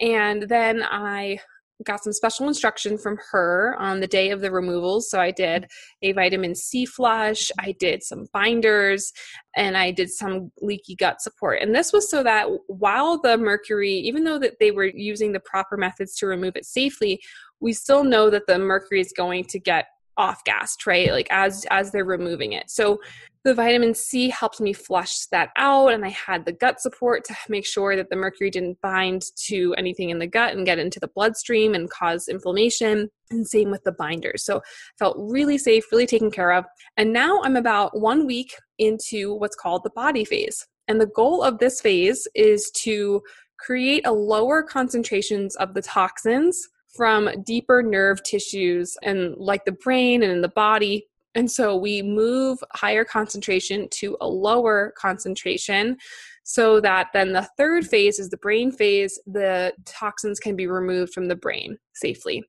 And 0.00 0.42
then 0.42 0.82
I 0.82 1.38
got 1.82 2.04
some 2.04 2.12
special 2.12 2.46
instruction 2.46 2.96
from 2.96 3.18
her 3.30 3.74
on 3.78 4.00
the 4.00 4.06
day 4.06 4.30
of 4.30 4.40
the 4.40 4.50
removals. 4.50 5.10
So 5.10 5.20
I 5.20 5.32
did 5.32 5.66
a 6.02 6.12
vitamin 6.12 6.54
C 6.54 6.86
flush, 6.86 7.50
I 7.58 7.72
did 7.72 8.02
some 8.02 8.26
binders, 8.32 9.12
and 9.56 9.76
I 9.76 9.90
did 9.90 10.10
some 10.10 10.52
leaky 10.60 10.94
gut 10.94 11.20
support. 11.20 11.60
And 11.60 11.74
this 11.74 11.92
was 11.92 12.08
so 12.08 12.22
that 12.22 12.46
while 12.68 13.20
the 13.20 13.36
mercury, 13.36 13.92
even 13.92 14.24
though 14.24 14.38
that 14.38 14.58
they 14.60 14.70
were 14.70 14.86
using 14.86 15.32
the 15.32 15.40
proper 15.40 15.76
methods 15.76 16.14
to 16.16 16.26
remove 16.26 16.56
it 16.56 16.64
safely, 16.64 17.20
we 17.60 17.72
still 17.72 18.04
know 18.04 18.30
that 18.30 18.46
the 18.46 18.58
mercury 18.58 19.00
is 19.00 19.12
going 19.16 19.44
to 19.46 19.58
get 19.58 19.86
off 20.16 20.44
gassed 20.44 20.86
right 20.86 21.10
like 21.10 21.26
as 21.30 21.66
as 21.72 21.90
they're 21.90 22.04
removing 22.04 22.52
it 22.52 22.70
so 22.70 23.00
the 23.44 23.54
vitamin 23.54 23.92
C 23.94 24.30
helped 24.30 24.58
me 24.58 24.72
flush 24.72 25.26
that 25.26 25.50
out, 25.56 25.92
and 25.92 26.02
I 26.02 26.08
had 26.08 26.46
the 26.46 26.52
gut 26.52 26.80
support 26.80 27.24
to 27.24 27.36
make 27.50 27.66
sure 27.66 27.94
that 27.94 28.08
the 28.08 28.16
mercury 28.16 28.50
didn't 28.50 28.80
bind 28.80 29.22
to 29.46 29.74
anything 29.76 30.08
in 30.08 30.18
the 30.18 30.26
gut 30.26 30.54
and 30.54 30.64
get 30.64 30.78
into 30.78 30.98
the 30.98 31.10
bloodstream 31.14 31.74
and 31.74 31.90
cause 31.90 32.26
inflammation. 32.26 33.10
And 33.30 33.46
same 33.46 33.70
with 33.70 33.84
the 33.84 33.92
binders. 33.92 34.44
So 34.44 34.58
I 34.58 34.60
felt 34.98 35.16
really 35.18 35.58
safe, 35.58 35.84
really 35.92 36.06
taken 36.06 36.30
care 36.30 36.52
of. 36.52 36.64
And 36.96 37.12
now 37.12 37.42
I'm 37.42 37.56
about 37.56 37.98
one 37.98 38.26
week 38.26 38.54
into 38.78 39.34
what's 39.34 39.56
called 39.56 39.82
the 39.84 39.90
body 39.90 40.24
phase. 40.24 40.66
And 40.88 41.00
the 41.00 41.06
goal 41.06 41.42
of 41.42 41.58
this 41.58 41.80
phase 41.80 42.26
is 42.34 42.70
to 42.82 43.22
create 43.58 44.06
a 44.06 44.12
lower 44.12 44.62
concentrations 44.62 45.54
of 45.56 45.74
the 45.74 45.82
toxins 45.82 46.68
from 46.96 47.28
deeper 47.44 47.82
nerve 47.82 48.22
tissues 48.22 48.96
and 49.02 49.34
like 49.36 49.64
the 49.64 49.72
brain 49.72 50.22
and 50.22 50.32
in 50.32 50.42
the 50.42 50.48
body 50.48 51.06
and 51.34 51.50
so 51.50 51.76
we 51.76 52.02
move 52.02 52.58
higher 52.72 53.04
concentration 53.04 53.88
to 53.90 54.16
a 54.20 54.28
lower 54.28 54.92
concentration 54.96 55.96
so 56.44 56.78
that 56.80 57.08
then 57.12 57.32
the 57.32 57.48
third 57.56 57.86
phase 57.86 58.18
is 58.18 58.28
the 58.28 58.36
brain 58.36 58.70
phase. 58.70 59.18
The 59.26 59.72
toxins 59.86 60.38
can 60.38 60.56
be 60.56 60.66
removed 60.66 61.12
from 61.12 61.26
the 61.28 61.36
brain 61.36 61.78
safely. 61.94 62.44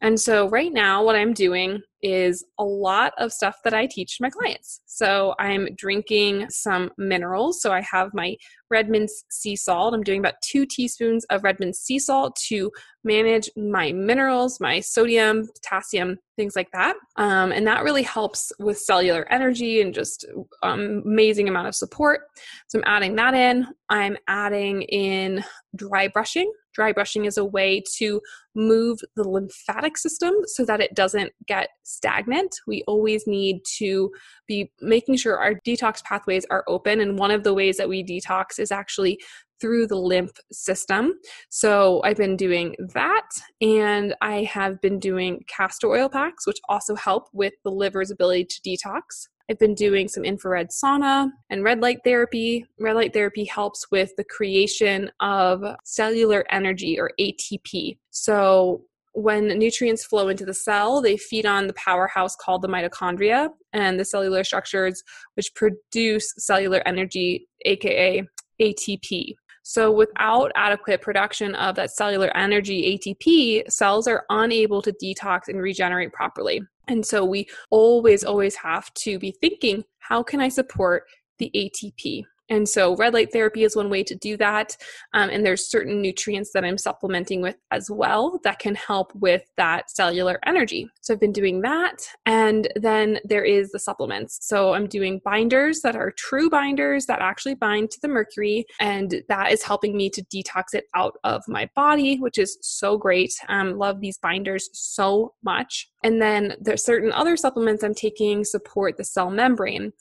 And 0.00 0.18
so, 0.18 0.48
right 0.48 0.72
now, 0.72 1.04
what 1.04 1.16
I'm 1.16 1.32
doing 1.32 1.80
is 2.00 2.44
a 2.58 2.64
lot 2.64 3.12
of 3.18 3.32
stuff 3.32 3.56
that 3.64 3.74
I 3.74 3.86
teach 3.86 4.18
my 4.20 4.30
clients. 4.30 4.80
So, 4.86 5.34
I'm 5.38 5.68
drinking 5.76 6.50
some 6.50 6.90
minerals. 6.98 7.60
So, 7.60 7.72
I 7.72 7.80
have 7.80 8.10
my 8.14 8.36
Redmond's 8.70 9.24
sea 9.30 9.56
salt. 9.56 9.94
I'm 9.94 10.02
doing 10.02 10.20
about 10.20 10.40
two 10.42 10.66
teaspoons 10.66 11.24
of 11.26 11.42
Redmond's 11.42 11.78
sea 11.78 11.98
salt 11.98 12.36
to 12.48 12.70
manage 13.02 13.50
my 13.56 13.92
minerals, 13.92 14.60
my 14.60 14.80
sodium, 14.80 15.48
potassium, 15.54 16.18
things 16.36 16.54
like 16.54 16.70
that. 16.72 16.94
Um, 17.16 17.52
and 17.52 17.66
that 17.66 17.82
really 17.82 18.02
helps 18.02 18.52
with 18.58 18.78
cellular 18.78 19.26
energy 19.32 19.80
and 19.80 19.92
just 19.92 20.26
um, 20.62 21.02
amazing 21.04 21.48
amount 21.48 21.68
of 21.68 21.74
support. 21.74 22.20
So, 22.68 22.78
I'm 22.78 22.84
adding 22.86 23.16
that 23.16 23.34
in. 23.34 23.66
I'm 23.88 24.16
adding 24.28 24.82
in 24.82 25.42
dry 25.74 26.08
brushing. 26.08 26.52
Dry 26.78 26.92
brushing 26.92 27.24
is 27.24 27.36
a 27.36 27.44
way 27.44 27.82
to 27.96 28.20
move 28.54 29.00
the 29.16 29.28
lymphatic 29.28 29.98
system 29.98 30.32
so 30.44 30.64
that 30.64 30.80
it 30.80 30.94
doesn't 30.94 31.32
get 31.48 31.70
stagnant. 31.82 32.54
We 32.68 32.84
always 32.86 33.26
need 33.26 33.62
to 33.78 34.12
be 34.46 34.70
making 34.80 35.16
sure 35.16 35.36
our 35.38 35.54
detox 35.66 36.04
pathways 36.04 36.46
are 36.50 36.62
open. 36.68 37.00
And 37.00 37.18
one 37.18 37.32
of 37.32 37.42
the 37.42 37.52
ways 37.52 37.78
that 37.78 37.88
we 37.88 38.04
detox 38.04 38.60
is 38.60 38.70
actually 38.70 39.18
through 39.60 39.88
the 39.88 39.96
lymph 39.96 40.30
system. 40.52 41.14
So 41.48 42.00
I've 42.04 42.16
been 42.16 42.36
doing 42.36 42.76
that, 42.94 43.28
and 43.60 44.14
I 44.20 44.44
have 44.44 44.80
been 44.80 45.00
doing 45.00 45.42
castor 45.48 45.88
oil 45.88 46.08
packs, 46.08 46.46
which 46.46 46.58
also 46.68 46.94
help 46.94 47.24
with 47.32 47.54
the 47.64 47.72
liver's 47.72 48.12
ability 48.12 48.44
to 48.44 48.60
detox. 48.60 49.26
I've 49.50 49.58
been 49.58 49.74
doing 49.74 50.08
some 50.08 50.24
infrared 50.24 50.68
sauna 50.68 51.30
and 51.48 51.64
red 51.64 51.80
light 51.80 52.00
therapy. 52.04 52.66
Red 52.78 52.96
light 52.96 53.14
therapy 53.14 53.44
helps 53.44 53.90
with 53.90 54.14
the 54.16 54.24
creation 54.24 55.10
of 55.20 55.64
cellular 55.84 56.44
energy 56.50 57.00
or 57.00 57.12
ATP. 57.18 57.96
So 58.10 58.82
when 59.12 59.48
nutrients 59.58 60.04
flow 60.04 60.28
into 60.28 60.44
the 60.44 60.54
cell, 60.54 61.00
they 61.00 61.16
feed 61.16 61.46
on 61.46 61.66
the 61.66 61.72
powerhouse 61.74 62.36
called 62.36 62.62
the 62.62 62.68
mitochondria 62.68 63.48
and 63.72 63.98
the 63.98 64.04
cellular 64.04 64.44
structures 64.44 65.02
which 65.34 65.54
produce 65.54 66.34
cellular 66.36 66.82
energy, 66.86 67.48
aka 67.64 68.22
ATP. 68.60 69.34
So, 69.62 69.90
without 69.92 70.50
adequate 70.56 71.02
production 71.02 71.54
of 71.56 71.74
that 71.74 71.90
cellular 71.90 72.34
energy, 72.34 72.98
ATP, 72.98 73.70
cells 73.70 74.06
are 74.06 74.24
unable 74.30 74.80
to 74.80 74.92
detox 74.92 75.48
and 75.48 75.60
regenerate 75.60 76.12
properly. 76.12 76.62
And 76.88 77.04
so 77.04 77.24
we 77.24 77.46
always, 77.70 78.24
always 78.24 78.56
have 78.56 78.92
to 78.94 79.18
be 79.18 79.36
thinking 79.40 79.84
how 79.98 80.22
can 80.22 80.40
I 80.40 80.48
support 80.48 81.04
the 81.38 81.50
ATP? 81.54 82.24
And 82.50 82.68
so, 82.68 82.96
red 82.96 83.14
light 83.14 83.32
therapy 83.32 83.64
is 83.64 83.76
one 83.76 83.90
way 83.90 84.02
to 84.04 84.14
do 84.14 84.36
that. 84.38 84.76
Um, 85.14 85.30
and 85.30 85.44
there's 85.44 85.70
certain 85.70 86.00
nutrients 86.00 86.52
that 86.52 86.64
I'm 86.64 86.78
supplementing 86.78 87.42
with 87.42 87.56
as 87.70 87.90
well 87.90 88.40
that 88.44 88.58
can 88.58 88.74
help 88.74 89.14
with 89.14 89.42
that 89.56 89.90
cellular 89.90 90.38
energy. 90.46 90.88
So, 91.00 91.14
I've 91.14 91.20
been 91.20 91.32
doing 91.32 91.60
that. 91.62 91.96
And 92.26 92.68
then 92.76 93.18
there 93.24 93.44
is 93.44 93.70
the 93.70 93.78
supplements. 93.78 94.38
So, 94.42 94.74
I'm 94.74 94.86
doing 94.86 95.20
binders 95.24 95.80
that 95.80 95.96
are 95.96 96.10
true 96.12 96.48
binders 96.50 97.06
that 97.06 97.20
actually 97.20 97.54
bind 97.54 97.90
to 97.90 97.98
the 98.00 98.08
mercury. 98.08 98.64
And 98.80 99.22
that 99.28 99.52
is 99.52 99.62
helping 99.62 99.96
me 99.96 100.10
to 100.10 100.24
detox 100.24 100.74
it 100.74 100.84
out 100.94 101.16
of 101.24 101.42
my 101.48 101.68
body, 101.74 102.16
which 102.18 102.38
is 102.38 102.58
so 102.62 102.96
great. 102.96 103.32
Um, 103.48 103.76
love 103.78 104.00
these 104.00 104.18
binders 104.18 104.68
so 104.72 105.34
much. 105.42 105.88
And 106.04 106.22
then 106.22 106.54
there's 106.60 106.84
certain 106.84 107.12
other 107.12 107.36
supplements 107.36 107.82
I'm 107.82 107.94
taking 107.94 108.44
support 108.44 108.96
the 108.96 109.04
cell 109.04 109.30
membrane. 109.30 109.92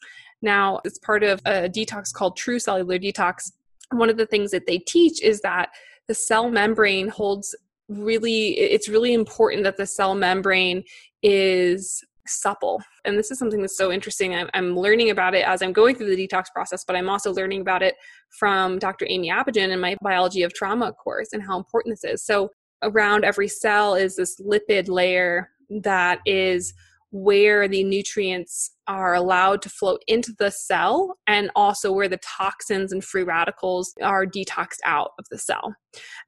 Now, 0.42 0.80
it's 0.84 1.00
part 1.00 1.24
of 1.24 1.42
a 1.46 1.70
detox 1.70 2.14
called 2.14 2.38
True 2.38 2.60
Cellular 2.60 3.00
Detox. 3.00 3.52
One 3.92 4.10
of 4.10 4.18
the 4.18 4.26
things 4.26 4.52
that 4.52 4.68
they 4.68 4.80
teach 4.80 5.22
is 5.22 5.42
that 5.42 5.70
the 6.08 6.14
cell 6.14 6.50
membrane 6.50 7.10
holds 7.10 7.56
really, 7.90 8.60
it's 8.60 8.90
really 8.90 9.14
important 9.14 9.64
that 9.64 9.78
the 9.78 9.86
cell 9.86 10.14
membrane 10.14 10.84
is 11.24 12.04
supple. 12.28 12.82
And 13.06 13.18
this 13.18 13.32
is 13.32 13.40
something 13.40 13.62
that's 13.62 13.78
so 13.78 13.92
interesting. 13.92 14.36
I'm, 14.36 14.50
I'm, 14.54 14.78
learning 14.78 15.10
about 15.10 15.34
it 15.34 15.48
as 15.48 15.62
I'm 15.62 15.74
going 15.74 15.96
through 15.96 16.14
the 16.14 16.28
detox 16.28 16.46
process, 16.54 16.84
but 16.84 16.96
I'm 16.96 17.10
also 17.10 17.34
learning 17.34 17.62
about 17.62 17.82
it 17.82 17.96
from 18.38 18.80
Dr. 18.80 19.06
Aimie 19.10 19.30
Apigian 19.30 19.70
in 19.70 19.80
my 19.80 19.96
biology 20.02 20.44
of 20.44 20.54
trauma 20.54 20.92
course 20.92 21.30
and 21.34 21.42
how 21.42 21.58
important 21.58 21.94
this 21.94 22.04
is. 22.04 22.26
So, 22.26 22.52
around 22.84 23.26
every 23.26 23.48
cell 23.48 23.96
is 23.96 24.16
this 24.18 24.40
lipid 24.40 24.88
layer 24.88 25.50
that 25.82 26.20
is 26.26 26.74
where 27.12 27.68
the 27.68 27.84
nutrients 27.84 28.72
are 28.88 29.16
allowed 29.16 29.62
to 29.62 29.70
flow 29.70 29.98
into 30.08 30.34
the 30.40 30.50
cell 30.50 31.18
and 31.28 31.50
also 31.56 31.92
where 31.92 32.10
the 32.10 32.18
toxins 32.18 32.92
and 32.92 33.04
free 33.04 33.24
radicals 33.24 33.94
are 34.02 34.26
detoxed 34.26 34.80
out 34.86 35.12
of 35.18 35.26
the 35.32 35.38
cell. 35.38 35.74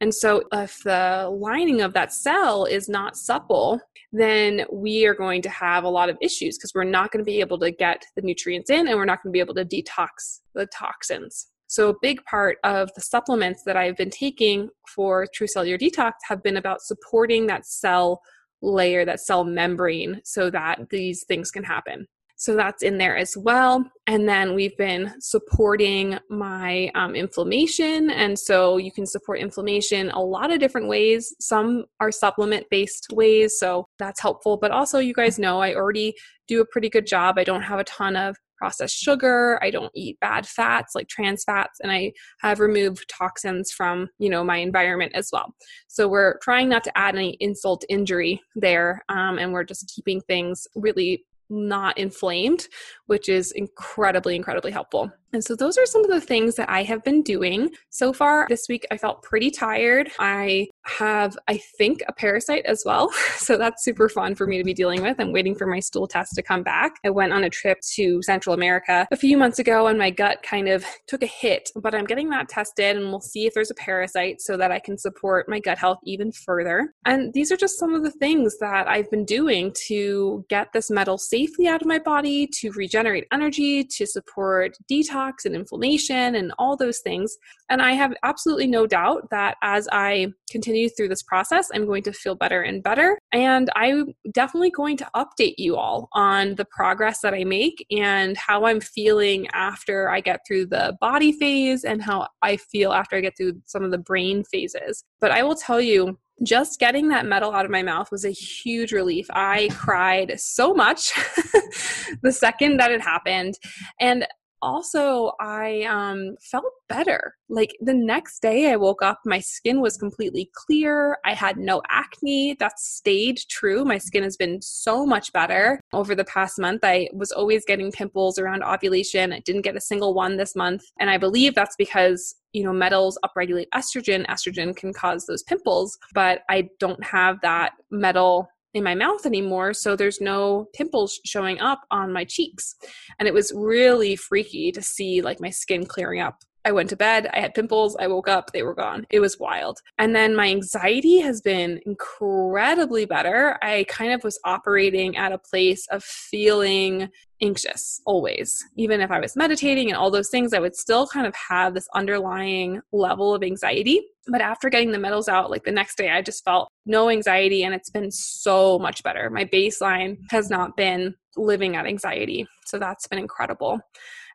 And 0.02 0.14
so, 0.14 0.44
if 0.54 0.82
the 0.84 1.30
lining 1.32 1.82
of 1.82 1.94
that 1.94 2.14
cell 2.14 2.66
is 2.66 2.88
not 2.90 3.18
supple, 3.18 3.80
then 4.12 4.66
we 4.72 5.06
are 5.06 5.14
going 5.14 5.42
to 5.44 5.50
have 5.50 5.84
a 5.84 5.90
lot 5.90 6.10
of 6.10 6.18
issues 6.22 6.58
because 6.58 6.72
we're 6.74 6.84
not 6.84 7.12
going 7.12 7.24
to 7.24 7.30
be 7.30 7.40
able 7.40 7.60
to 7.60 7.72
get 7.72 8.04
the 8.16 8.22
nutrients 8.22 8.70
in 8.70 8.88
and 8.88 8.98
we're 8.98 9.06
not 9.06 9.22
going 9.22 9.32
to 9.32 9.36
be 9.36 9.40
able 9.40 9.56
to 9.56 9.66
detox 9.66 10.40
the 10.56 10.66
toxins. 10.68 11.48
So, 11.68 11.90
a 11.90 11.96
big 12.02 12.24
part 12.26 12.58
of 12.64 12.90
the 12.96 13.02
supplements 13.02 13.62
that 13.66 13.78
I've 13.78 13.96
been 13.96 14.10
taking 14.10 14.70
for 14.88 15.28
True 15.36 15.48
Cellular 15.48 15.78
Detox 15.78 16.14
have 16.28 16.42
been 16.42 16.58
about 16.58 16.82
supporting 16.82 17.46
that 17.46 17.68
cell 17.68 18.22
layer, 18.62 19.06
that 19.06 19.22
cell 19.22 19.44
membrane, 19.44 20.22
so 20.24 20.50
that 20.50 20.90
these 20.90 21.24
things 21.26 21.52
can 21.52 21.64
happen. 21.64 22.08
So 22.40 22.56
that's 22.56 22.84
in 22.84 22.98
there 22.98 23.18
as 23.18 23.36
well. 23.36 23.84
And 24.08 24.28
then 24.28 24.56
we've 24.56 24.78
been 24.78 25.14
supporting 25.20 26.18
my 26.30 26.90
um, 26.96 27.14
inflammation. 27.14 28.10
And 28.12 28.40
so 28.40 28.78
you 28.78 28.94
can 28.94 29.06
support 29.06 29.40
inflammation 29.40 30.10
a 30.12 30.22
lot 30.22 30.50
of 30.50 30.62
different 30.62 30.88
ways. 30.88 31.36
Some 31.42 31.84
are 32.00 32.14
supplement 32.14 32.66
based 32.70 33.08
ways. 33.12 33.60
So 33.60 33.90
that's 34.00 34.22
helpful. 34.22 34.56
But 34.56 34.72
also, 34.72 35.00
you 35.00 35.14
guys 35.14 35.38
know 35.38 35.60
I 35.60 35.76
already 35.76 36.16
do 36.48 36.62
a 36.62 36.66
pretty 36.66 36.90
good 36.90 37.06
job. 37.06 37.38
I 37.38 37.44
don't 37.44 37.62
have 37.62 37.80
a 37.80 37.84
ton 37.84 38.16
of 38.16 38.38
processed 38.60 38.96
sugar 38.96 39.58
i 39.64 39.72
don't 39.72 39.92
eat 39.96 40.20
bad 40.20 40.46
fats 40.46 40.94
like 40.94 41.08
trans 41.08 41.44
fats 41.44 41.80
and 41.82 41.92
i 41.92 42.12
have 42.40 42.60
removed 42.60 43.10
toxins 43.10 43.72
from 43.72 44.08
you 44.20 44.30
know 44.30 44.44
my 44.44 44.58
environment 44.58 45.12
as 45.16 45.30
well 45.34 45.56
so 45.88 46.08
we're 46.08 46.38
trying 46.40 46.70
not 46.70 46.84
to 46.84 46.96
add 46.98 47.16
any 47.16 47.38
insult 47.40 47.84
injury 47.90 48.40
there 48.56 49.02
um, 49.10 49.40
and 49.40 49.54
we're 49.54 49.64
just 49.64 49.92
keeping 49.96 50.22
things 50.22 50.68
really 50.76 51.24
not 51.50 51.98
inflamed, 51.98 52.68
which 53.08 53.28
is 53.28 53.52
incredibly, 53.54 54.36
incredibly 54.36 54.72
helpful. 54.72 55.12
And 55.34 55.44
so, 55.44 55.56
those 55.56 55.78
are 55.78 55.86
some 55.86 56.04
of 56.04 56.10
the 56.10 56.22
things 56.22 56.56
that 56.56 56.70
I 56.70 56.84
have 56.84 57.04
been 57.04 57.22
doing 57.22 57.70
so 57.90 58.14
far. 58.14 58.48
This 58.50 58.66
week, 58.68 58.86
I 58.92 58.98
felt 58.98 59.22
pretty 59.22 59.52
tired. 59.52 60.10
I 60.20 60.68
have, 60.86 61.38
I 61.48 61.58
think, 61.78 62.02
a 62.08 62.14
parasite 62.14 62.66
as 62.66 62.84
well. 62.86 63.12
So, 63.40 63.58
that's 63.58 63.84
super 63.84 64.10
fun 64.10 64.36
for 64.36 64.46
me 64.46 64.58
to 64.58 64.64
be 64.64 64.74
dealing 64.74 65.02
with. 65.02 65.20
I'm 65.20 65.32
waiting 65.32 65.56
for 65.56 65.66
my 65.66 65.80
stool 65.80 66.08
test 66.08 66.34
to 66.36 66.44
come 66.44 66.62
back. 66.62 66.94
I 67.06 67.10
went 67.10 67.32
on 67.32 67.44
a 67.44 67.50
trip 67.50 67.80
to 67.96 68.22
Central 68.22 68.54
America 68.54 69.08
a 69.12 69.16
few 69.16 69.38
months 69.38 69.60
ago 69.60 69.88
and 69.88 69.98
my 69.98 70.10
gut 70.10 70.44
kind 70.44 70.68
of 70.68 70.86
took 71.08 71.24
a 71.24 71.28
hit, 71.28 71.70
but 71.76 71.96
I'm 71.96 72.06
getting 72.06 72.30
that 72.30 72.50
tested 72.50 72.98
and 72.98 73.08
we'll 73.08 73.22
see 73.22 73.48
if 73.48 73.54
there's 73.54 73.72
a 73.72 73.76
parasite 73.76 74.42
so 74.42 74.58
that 74.58 74.72
I 74.72 74.80
can 74.80 74.98
support 74.98 75.48
my 75.48 75.60
gut 75.60 75.78
health 75.78 76.00
even 76.04 76.32
further. 76.32 76.94
And 77.06 77.34
these 77.34 77.52
are 77.52 77.58
just 77.58 77.80
some 77.80 77.94
of 77.96 78.04
the 78.04 78.12
things 78.12 78.58
that 78.60 78.88
I've 78.88 79.10
been 79.10 79.26
doing 79.26 79.74
to 79.88 80.46
get 80.50 80.74
this 80.74 80.92
metal 80.92 81.18
safely 81.18 81.68
out 81.68 81.82
of 81.82 81.88
my 81.88 82.00
body, 82.00 82.48
to 82.60 82.72
regenerate 82.72 83.26
energy, 83.32 83.84
to 83.84 84.06
support 84.06 84.78
detox 84.92 85.19
detox 85.20 85.46
and 85.46 85.56
inflammation 85.56 86.36
and 86.36 86.52
all 86.58 86.76
those 86.76 87.00
things. 87.00 87.38
And 87.70 87.82
I 87.82 87.94
have 87.94 88.14
absolutely 88.24 88.68
no 88.68 88.88
doubt 88.88 89.30
that 89.32 89.58
as 89.62 89.88
I 89.92 90.28
continue 90.50 90.90
through 90.90 91.10
this 91.10 91.24
process, 91.24 91.70
I'm 91.74 91.86
going 91.86 92.04
to 92.04 92.14
feel 92.14 92.36
better 92.36 92.62
and 92.62 92.82
better. 92.82 93.18
And 93.32 93.70
I'm 93.76 94.14
definitely 94.32 94.72
going 94.72 94.98
to 94.98 95.10
update 95.16 95.56
you 95.58 95.76
all 95.76 96.10
on 96.14 96.56
the 96.56 96.66
progress 96.66 97.22
that 97.22 97.34
I 97.34 97.44
make 97.44 97.86
and 97.92 98.36
how 98.38 98.66
I'm 98.66 98.82
feeling 98.82 99.48
after 99.54 100.10
I 100.10 100.22
get 100.22 100.42
through 100.48 100.68
the 100.68 100.98
body 101.00 101.32
phase 101.32 101.84
and 101.84 102.02
how 102.02 102.28
I 102.42 102.58
feel 102.58 102.92
after 102.92 103.16
I 103.16 103.22
get 103.22 103.38
through 103.38 103.62
some 103.66 103.84
of 103.84 103.92
the 103.92 103.98
brain 103.98 104.44
phases. 104.44 105.04
But 105.20 105.32
I 105.32 105.44
will 105.44 105.56
tell 105.56 105.82
you, 105.82 106.18
just 106.44 106.80
getting 106.80 107.10
that 107.10 107.26
metal 107.26 107.52
out 107.52 107.66
of 107.66 107.72
my 107.72 107.84
mouth 107.84 108.12
was 108.12 108.26
a 108.26 108.30
huge 108.30 108.92
relief. 108.92 109.28
I 109.32 109.70
cried 109.74 110.40
so 110.40 110.74
much 110.74 111.12
the 112.24 112.32
second 112.32 112.78
that 112.78 112.92
it 112.92 113.02
happened. 113.02 113.56
And 114.00 114.26
also 114.62 115.32
i 115.40 115.84
um, 115.84 116.36
felt 116.42 116.66
better. 116.88 117.36
Like 117.50 117.76
the 117.82 117.94
next 117.94 118.42
day 118.42 118.72
i 118.72 118.76
woke 118.76 119.02
up 119.02 119.20
my 119.26 119.40
skin 119.40 119.82
was 119.82 119.98
completely 119.98 120.50
clear 120.54 121.18
i 121.26 121.34
had 121.34 121.58
no 121.58 121.82
acne. 121.90 122.56
That 122.60 122.80
stayed 122.80 123.40
true. 123.50 123.86
My 123.86 123.98
skin 123.98 124.24
has 124.24 124.38
been 124.38 124.62
so 124.62 125.06
much 125.06 125.32
better. 125.34 125.80
Over 125.94 126.16
the 126.16 126.26
past 126.26 126.60
month 126.60 126.82
i 126.84 127.10
was 127.14 127.32
always 127.32 127.66
getting 127.66 127.92
pimples 127.92 128.38
around 128.40 128.64
ovulation. 128.64 129.34
I 129.34 129.40
didn't 129.40 129.62
get 129.62 129.76
a 129.76 129.82
single 129.82 130.14
one 130.14 130.38
this 130.38 130.56
month. 130.56 130.84
And 131.00 131.10
i 131.10 131.18
believe 131.18 131.56
that's 131.56 131.76
because 131.78 132.36
you 132.54 132.64
know 132.64 132.74
metals 132.74 133.18
upregulate 133.24 133.70
estrogen. 133.74 134.26
Estrogen 134.28 134.76
can 134.76 134.94
cause 134.94 135.26
those 135.26 135.44
pimples. 135.44 135.98
But 136.14 136.42
i 136.50 136.70
don't 136.80 137.04
have 137.04 137.42
that 137.42 137.74
metal 137.92 138.50
in 138.74 138.84
my 138.84 138.96
mouth 138.96 139.26
anymore 139.26 139.74
so 139.74 139.96
there's 139.96 140.22
no 140.22 140.68
pimples 140.74 141.20
showing 141.26 141.60
up 141.60 141.82
on 141.92 142.14
my 142.14 142.24
cheeks 142.24 142.76
and 143.18 143.28
it 143.28 143.34
was 143.34 143.52
really 143.56 144.16
freaky 144.16 144.72
to 144.72 144.82
see 144.82 145.22
like 145.22 145.40
my 145.40 145.50
skin 145.50 145.86
clearing 145.86 146.22
up 146.22 146.44
I 146.66 146.72
went 146.74 146.90
to 146.90 146.98
bed, 146.98 147.30
I 147.34 147.40
had 147.40 147.54
pimples, 147.54 147.96
I 148.00 148.08
woke 148.08 148.28
up, 148.28 148.52
they 148.52 148.64
were 148.64 148.76
gone. 148.76 149.08
It 149.10 149.22
was 149.22 149.40
wild. 149.40 149.80
And 149.98 150.14
then 150.14 150.36
my 150.36 150.48
anxiety 150.50 151.20
has 151.20 151.42
been 151.42 151.80
incredibly 151.86 153.06
better. 153.06 153.58
I 153.62 153.86
kind 153.88 154.12
of 154.12 154.24
was 154.24 154.40
operating 154.44 155.16
at 155.16 155.32
a 155.32 155.38
place 155.38 155.88
of 155.88 156.04
feeling 156.04 157.10
anxious 157.42 158.02
always. 158.06 158.66
Even 158.76 159.02
if 159.02 159.12
I 159.12 159.20
was 159.20 159.36
meditating 159.36 159.90
and 159.90 159.98
all 159.98 160.12
those 160.12 160.30
things, 160.30 160.54
I 160.54 160.60
would 160.60 160.76
still 160.76 161.08
kind 161.08 161.26
of 161.26 161.36
have 161.36 161.74
this 161.74 161.88
underlying 161.94 162.82
level 162.92 163.34
of 163.34 163.44
anxiety. 163.44 164.02
But 164.28 164.42
after 164.42 164.70
getting 164.70 164.92
the 164.92 165.00
metals 165.00 165.28
out, 165.28 165.50
like 165.50 165.64
the 165.64 165.72
next 165.72 165.98
day, 165.98 166.12
I 166.12 166.22
just 166.22 166.44
felt 166.44 166.70
no 166.86 167.10
anxiety 167.10 167.64
and 167.64 167.74
it's 167.74 167.90
been 167.90 168.12
so 168.12 168.78
much 168.78 169.04
better. 169.04 169.30
My 169.30 169.46
baseline 169.46 170.18
has 170.32 170.50
not 170.50 170.78
been 170.78 171.16
living 171.36 171.76
at 171.76 171.86
anxiety. 171.86 172.48
So 172.66 172.78
that's 172.78 173.08
been 173.08 173.20
incredible. 173.20 173.80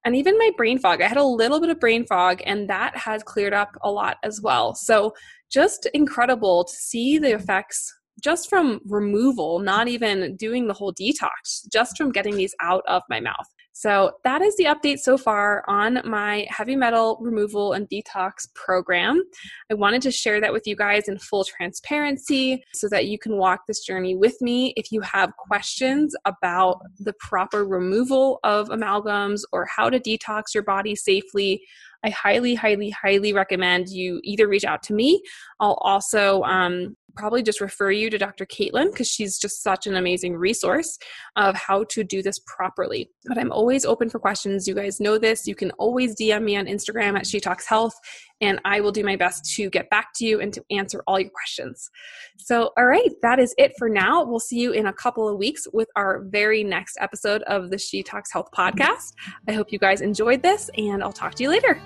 And 0.04 0.14
even 0.14 0.36
my 0.36 0.50
brain 0.56 0.78
fog, 0.78 1.00
I 1.00 1.08
had 1.08 1.16
a 1.16 1.24
little 1.24 1.60
bit 1.60 1.70
of 1.70 1.80
brain 1.80 2.04
fog 2.06 2.42
and 2.44 2.68
that 2.68 2.96
has 2.96 3.22
cleared 3.22 3.54
up 3.54 3.76
a 3.82 3.90
lot 3.90 4.18
as 4.22 4.40
well. 4.40 4.74
So 4.74 5.14
just 5.50 5.86
incredible 5.94 6.64
to 6.64 6.74
see 6.74 7.16
the 7.18 7.32
effects 7.32 7.94
just 8.22 8.48
from 8.48 8.80
removal, 8.86 9.58
not 9.58 9.88
even 9.88 10.36
doing 10.36 10.66
the 10.66 10.74
whole 10.74 10.92
detox, 10.92 11.68
just 11.72 11.96
from 11.96 12.12
getting 12.12 12.36
these 12.36 12.54
out 12.60 12.82
of 12.86 13.02
my 13.08 13.20
mouth. 13.20 13.46
So, 13.76 14.12
that 14.22 14.40
is 14.40 14.56
the 14.56 14.66
update 14.66 15.00
so 15.00 15.18
far 15.18 15.64
on 15.66 16.00
my 16.04 16.46
heavy 16.48 16.76
metal 16.76 17.18
removal 17.20 17.72
and 17.72 17.88
detox 17.88 18.46
program. 18.54 19.20
I 19.68 19.74
wanted 19.74 20.00
to 20.02 20.12
share 20.12 20.40
that 20.40 20.52
with 20.52 20.64
you 20.64 20.76
guys 20.76 21.08
in 21.08 21.18
full 21.18 21.42
transparency 21.42 22.62
so 22.72 22.88
that 22.90 23.06
you 23.06 23.18
can 23.18 23.36
walk 23.36 23.62
this 23.66 23.80
journey 23.80 24.14
with 24.14 24.40
me. 24.40 24.74
If 24.76 24.92
you 24.92 25.00
have 25.00 25.36
questions 25.36 26.14
about 26.24 26.82
the 27.00 27.14
proper 27.14 27.64
removal 27.64 28.38
of 28.44 28.68
amalgams 28.68 29.40
or 29.50 29.66
how 29.66 29.90
to 29.90 29.98
detox 29.98 30.54
your 30.54 30.62
body 30.62 30.94
safely, 30.94 31.60
I 32.04 32.10
highly, 32.10 32.54
highly, 32.54 32.90
highly 32.90 33.32
recommend 33.32 33.88
you 33.88 34.20
either 34.22 34.46
reach 34.46 34.64
out 34.64 34.82
to 34.84 34.94
me. 34.94 35.22
I'll 35.58 35.78
also 35.80 36.42
um, 36.42 36.96
probably 37.16 37.42
just 37.42 37.60
refer 37.60 37.90
you 37.90 38.10
to 38.10 38.18
Dr. 38.18 38.46
Caitlin 38.46 38.90
because 38.90 39.08
she's 39.08 39.38
just 39.38 39.62
such 39.62 39.86
an 39.86 39.96
amazing 39.96 40.36
resource 40.36 40.98
of 41.36 41.54
how 41.54 41.84
to 41.90 42.04
do 42.04 42.22
this 42.22 42.38
properly. 42.46 43.10
But 43.26 43.38
I'm 43.38 43.52
always 43.52 43.84
open 43.84 44.08
for 44.10 44.18
questions. 44.18 44.66
You 44.68 44.74
guys 44.74 45.00
know 45.00 45.18
this. 45.18 45.46
You 45.46 45.54
can 45.54 45.70
always 45.72 46.16
DM 46.16 46.42
me 46.44 46.56
on 46.56 46.66
Instagram 46.66 47.16
at 47.16 47.26
She 47.26 47.40
Talks 47.40 47.66
Health, 47.66 47.94
and 48.40 48.60
I 48.64 48.80
will 48.80 48.92
do 48.92 49.04
my 49.04 49.16
best 49.16 49.54
to 49.54 49.70
get 49.70 49.88
back 49.90 50.08
to 50.16 50.24
you 50.24 50.40
and 50.40 50.52
to 50.52 50.64
answer 50.70 51.02
all 51.06 51.18
your 51.18 51.30
questions. 51.30 51.90
So, 52.38 52.70
all 52.76 52.86
right, 52.86 53.10
that 53.22 53.38
is 53.38 53.54
it 53.58 53.72
for 53.78 53.88
now. 53.88 54.24
We'll 54.24 54.40
see 54.40 54.58
you 54.58 54.72
in 54.72 54.86
a 54.86 54.92
couple 54.92 55.28
of 55.28 55.38
weeks 55.38 55.66
with 55.72 55.88
our 55.96 56.24
very 56.28 56.64
next 56.64 56.96
episode 57.00 57.42
of 57.44 57.70
the 57.70 57.78
She 57.78 58.02
Talks 58.02 58.32
Health 58.32 58.48
podcast. 58.56 59.12
I 59.48 59.52
hope 59.52 59.72
you 59.72 59.78
guys 59.78 60.00
enjoyed 60.00 60.42
this, 60.42 60.70
and 60.76 61.02
I'll 61.02 61.12
talk 61.12 61.34
to 61.36 61.42
you 61.42 61.48
later. 61.48 61.80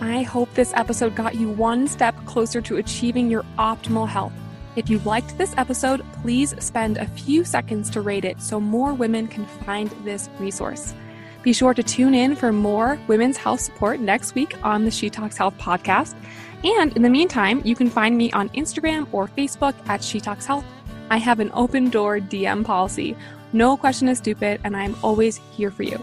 I 0.00 0.22
hope 0.22 0.52
this 0.54 0.72
episode 0.74 1.16
got 1.16 1.34
you 1.34 1.48
one 1.48 1.88
step 1.88 2.14
closer 2.24 2.60
to 2.60 2.76
achieving 2.76 3.28
your 3.28 3.44
optimal 3.58 4.06
health. 4.06 4.32
If 4.76 4.88
you 4.88 5.00
liked 5.00 5.36
this 5.36 5.54
episode, 5.56 6.04
please 6.22 6.54
spend 6.62 6.98
a 6.98 7.06
few 7.06 7.44
seconds 7.44 7.90
to 7.90 8.00
rate 8.00 8.24
it 8.24 8.40
so 8.40 8.60
more 8.60 8.94
women 8.94 9.26
can 9.26 9.44
find 9.44 9.90
this 10.04 10.30
resource. 10.38 10.94
Be 11.42 11.52
sure 11.52 11.74
to 11.74 11.82
tune 11.82 12.14
in 12.14 12.36
for 12.36 12.52
more 12.52 12.96
women's 13.08 13.36
health 13.36 13.60
support 13.60 13.98
next 13.98 14.36
week 14.36 14.54
on 14.62 14.84
the 14.84 14.90
She 14.92 15.10
Talks 15.10 15.36
Health 15.36 15.58
podcast. 15.58 16.14
And 16.62 16.94
in 16.96 17.02
the 17.02 17.10
meantime, 17.10 17.60
you 17.64 17.74
can 17.74 17.90
find 17.90 18.16
me 18.16 18.30
on 18.32 18.50
Instagram 18.50 19.08
or 19.10 19.26
Facebook 19.26 19.74
at 19.88 20.02
She 20.02 20.20
Talks 20.20 20.46
Health. 20.46 20.64
I 21.10 21.16
have 21.16 21.40
an 21.40 21.50
open 21.54 21.90
door 21.90 22.20
DM 22.20 22.64
policy. 22.64 23.16
No 23.52 23.76
question 23.76 24.08
is 24.08 24.18
stupid, 24.18 24.60
and 24.62 24.76
I'm 24.76 24.94
always 25.02 25.40
here 25.56 25.72
for 25.72 25.82
you. 25.82 25.98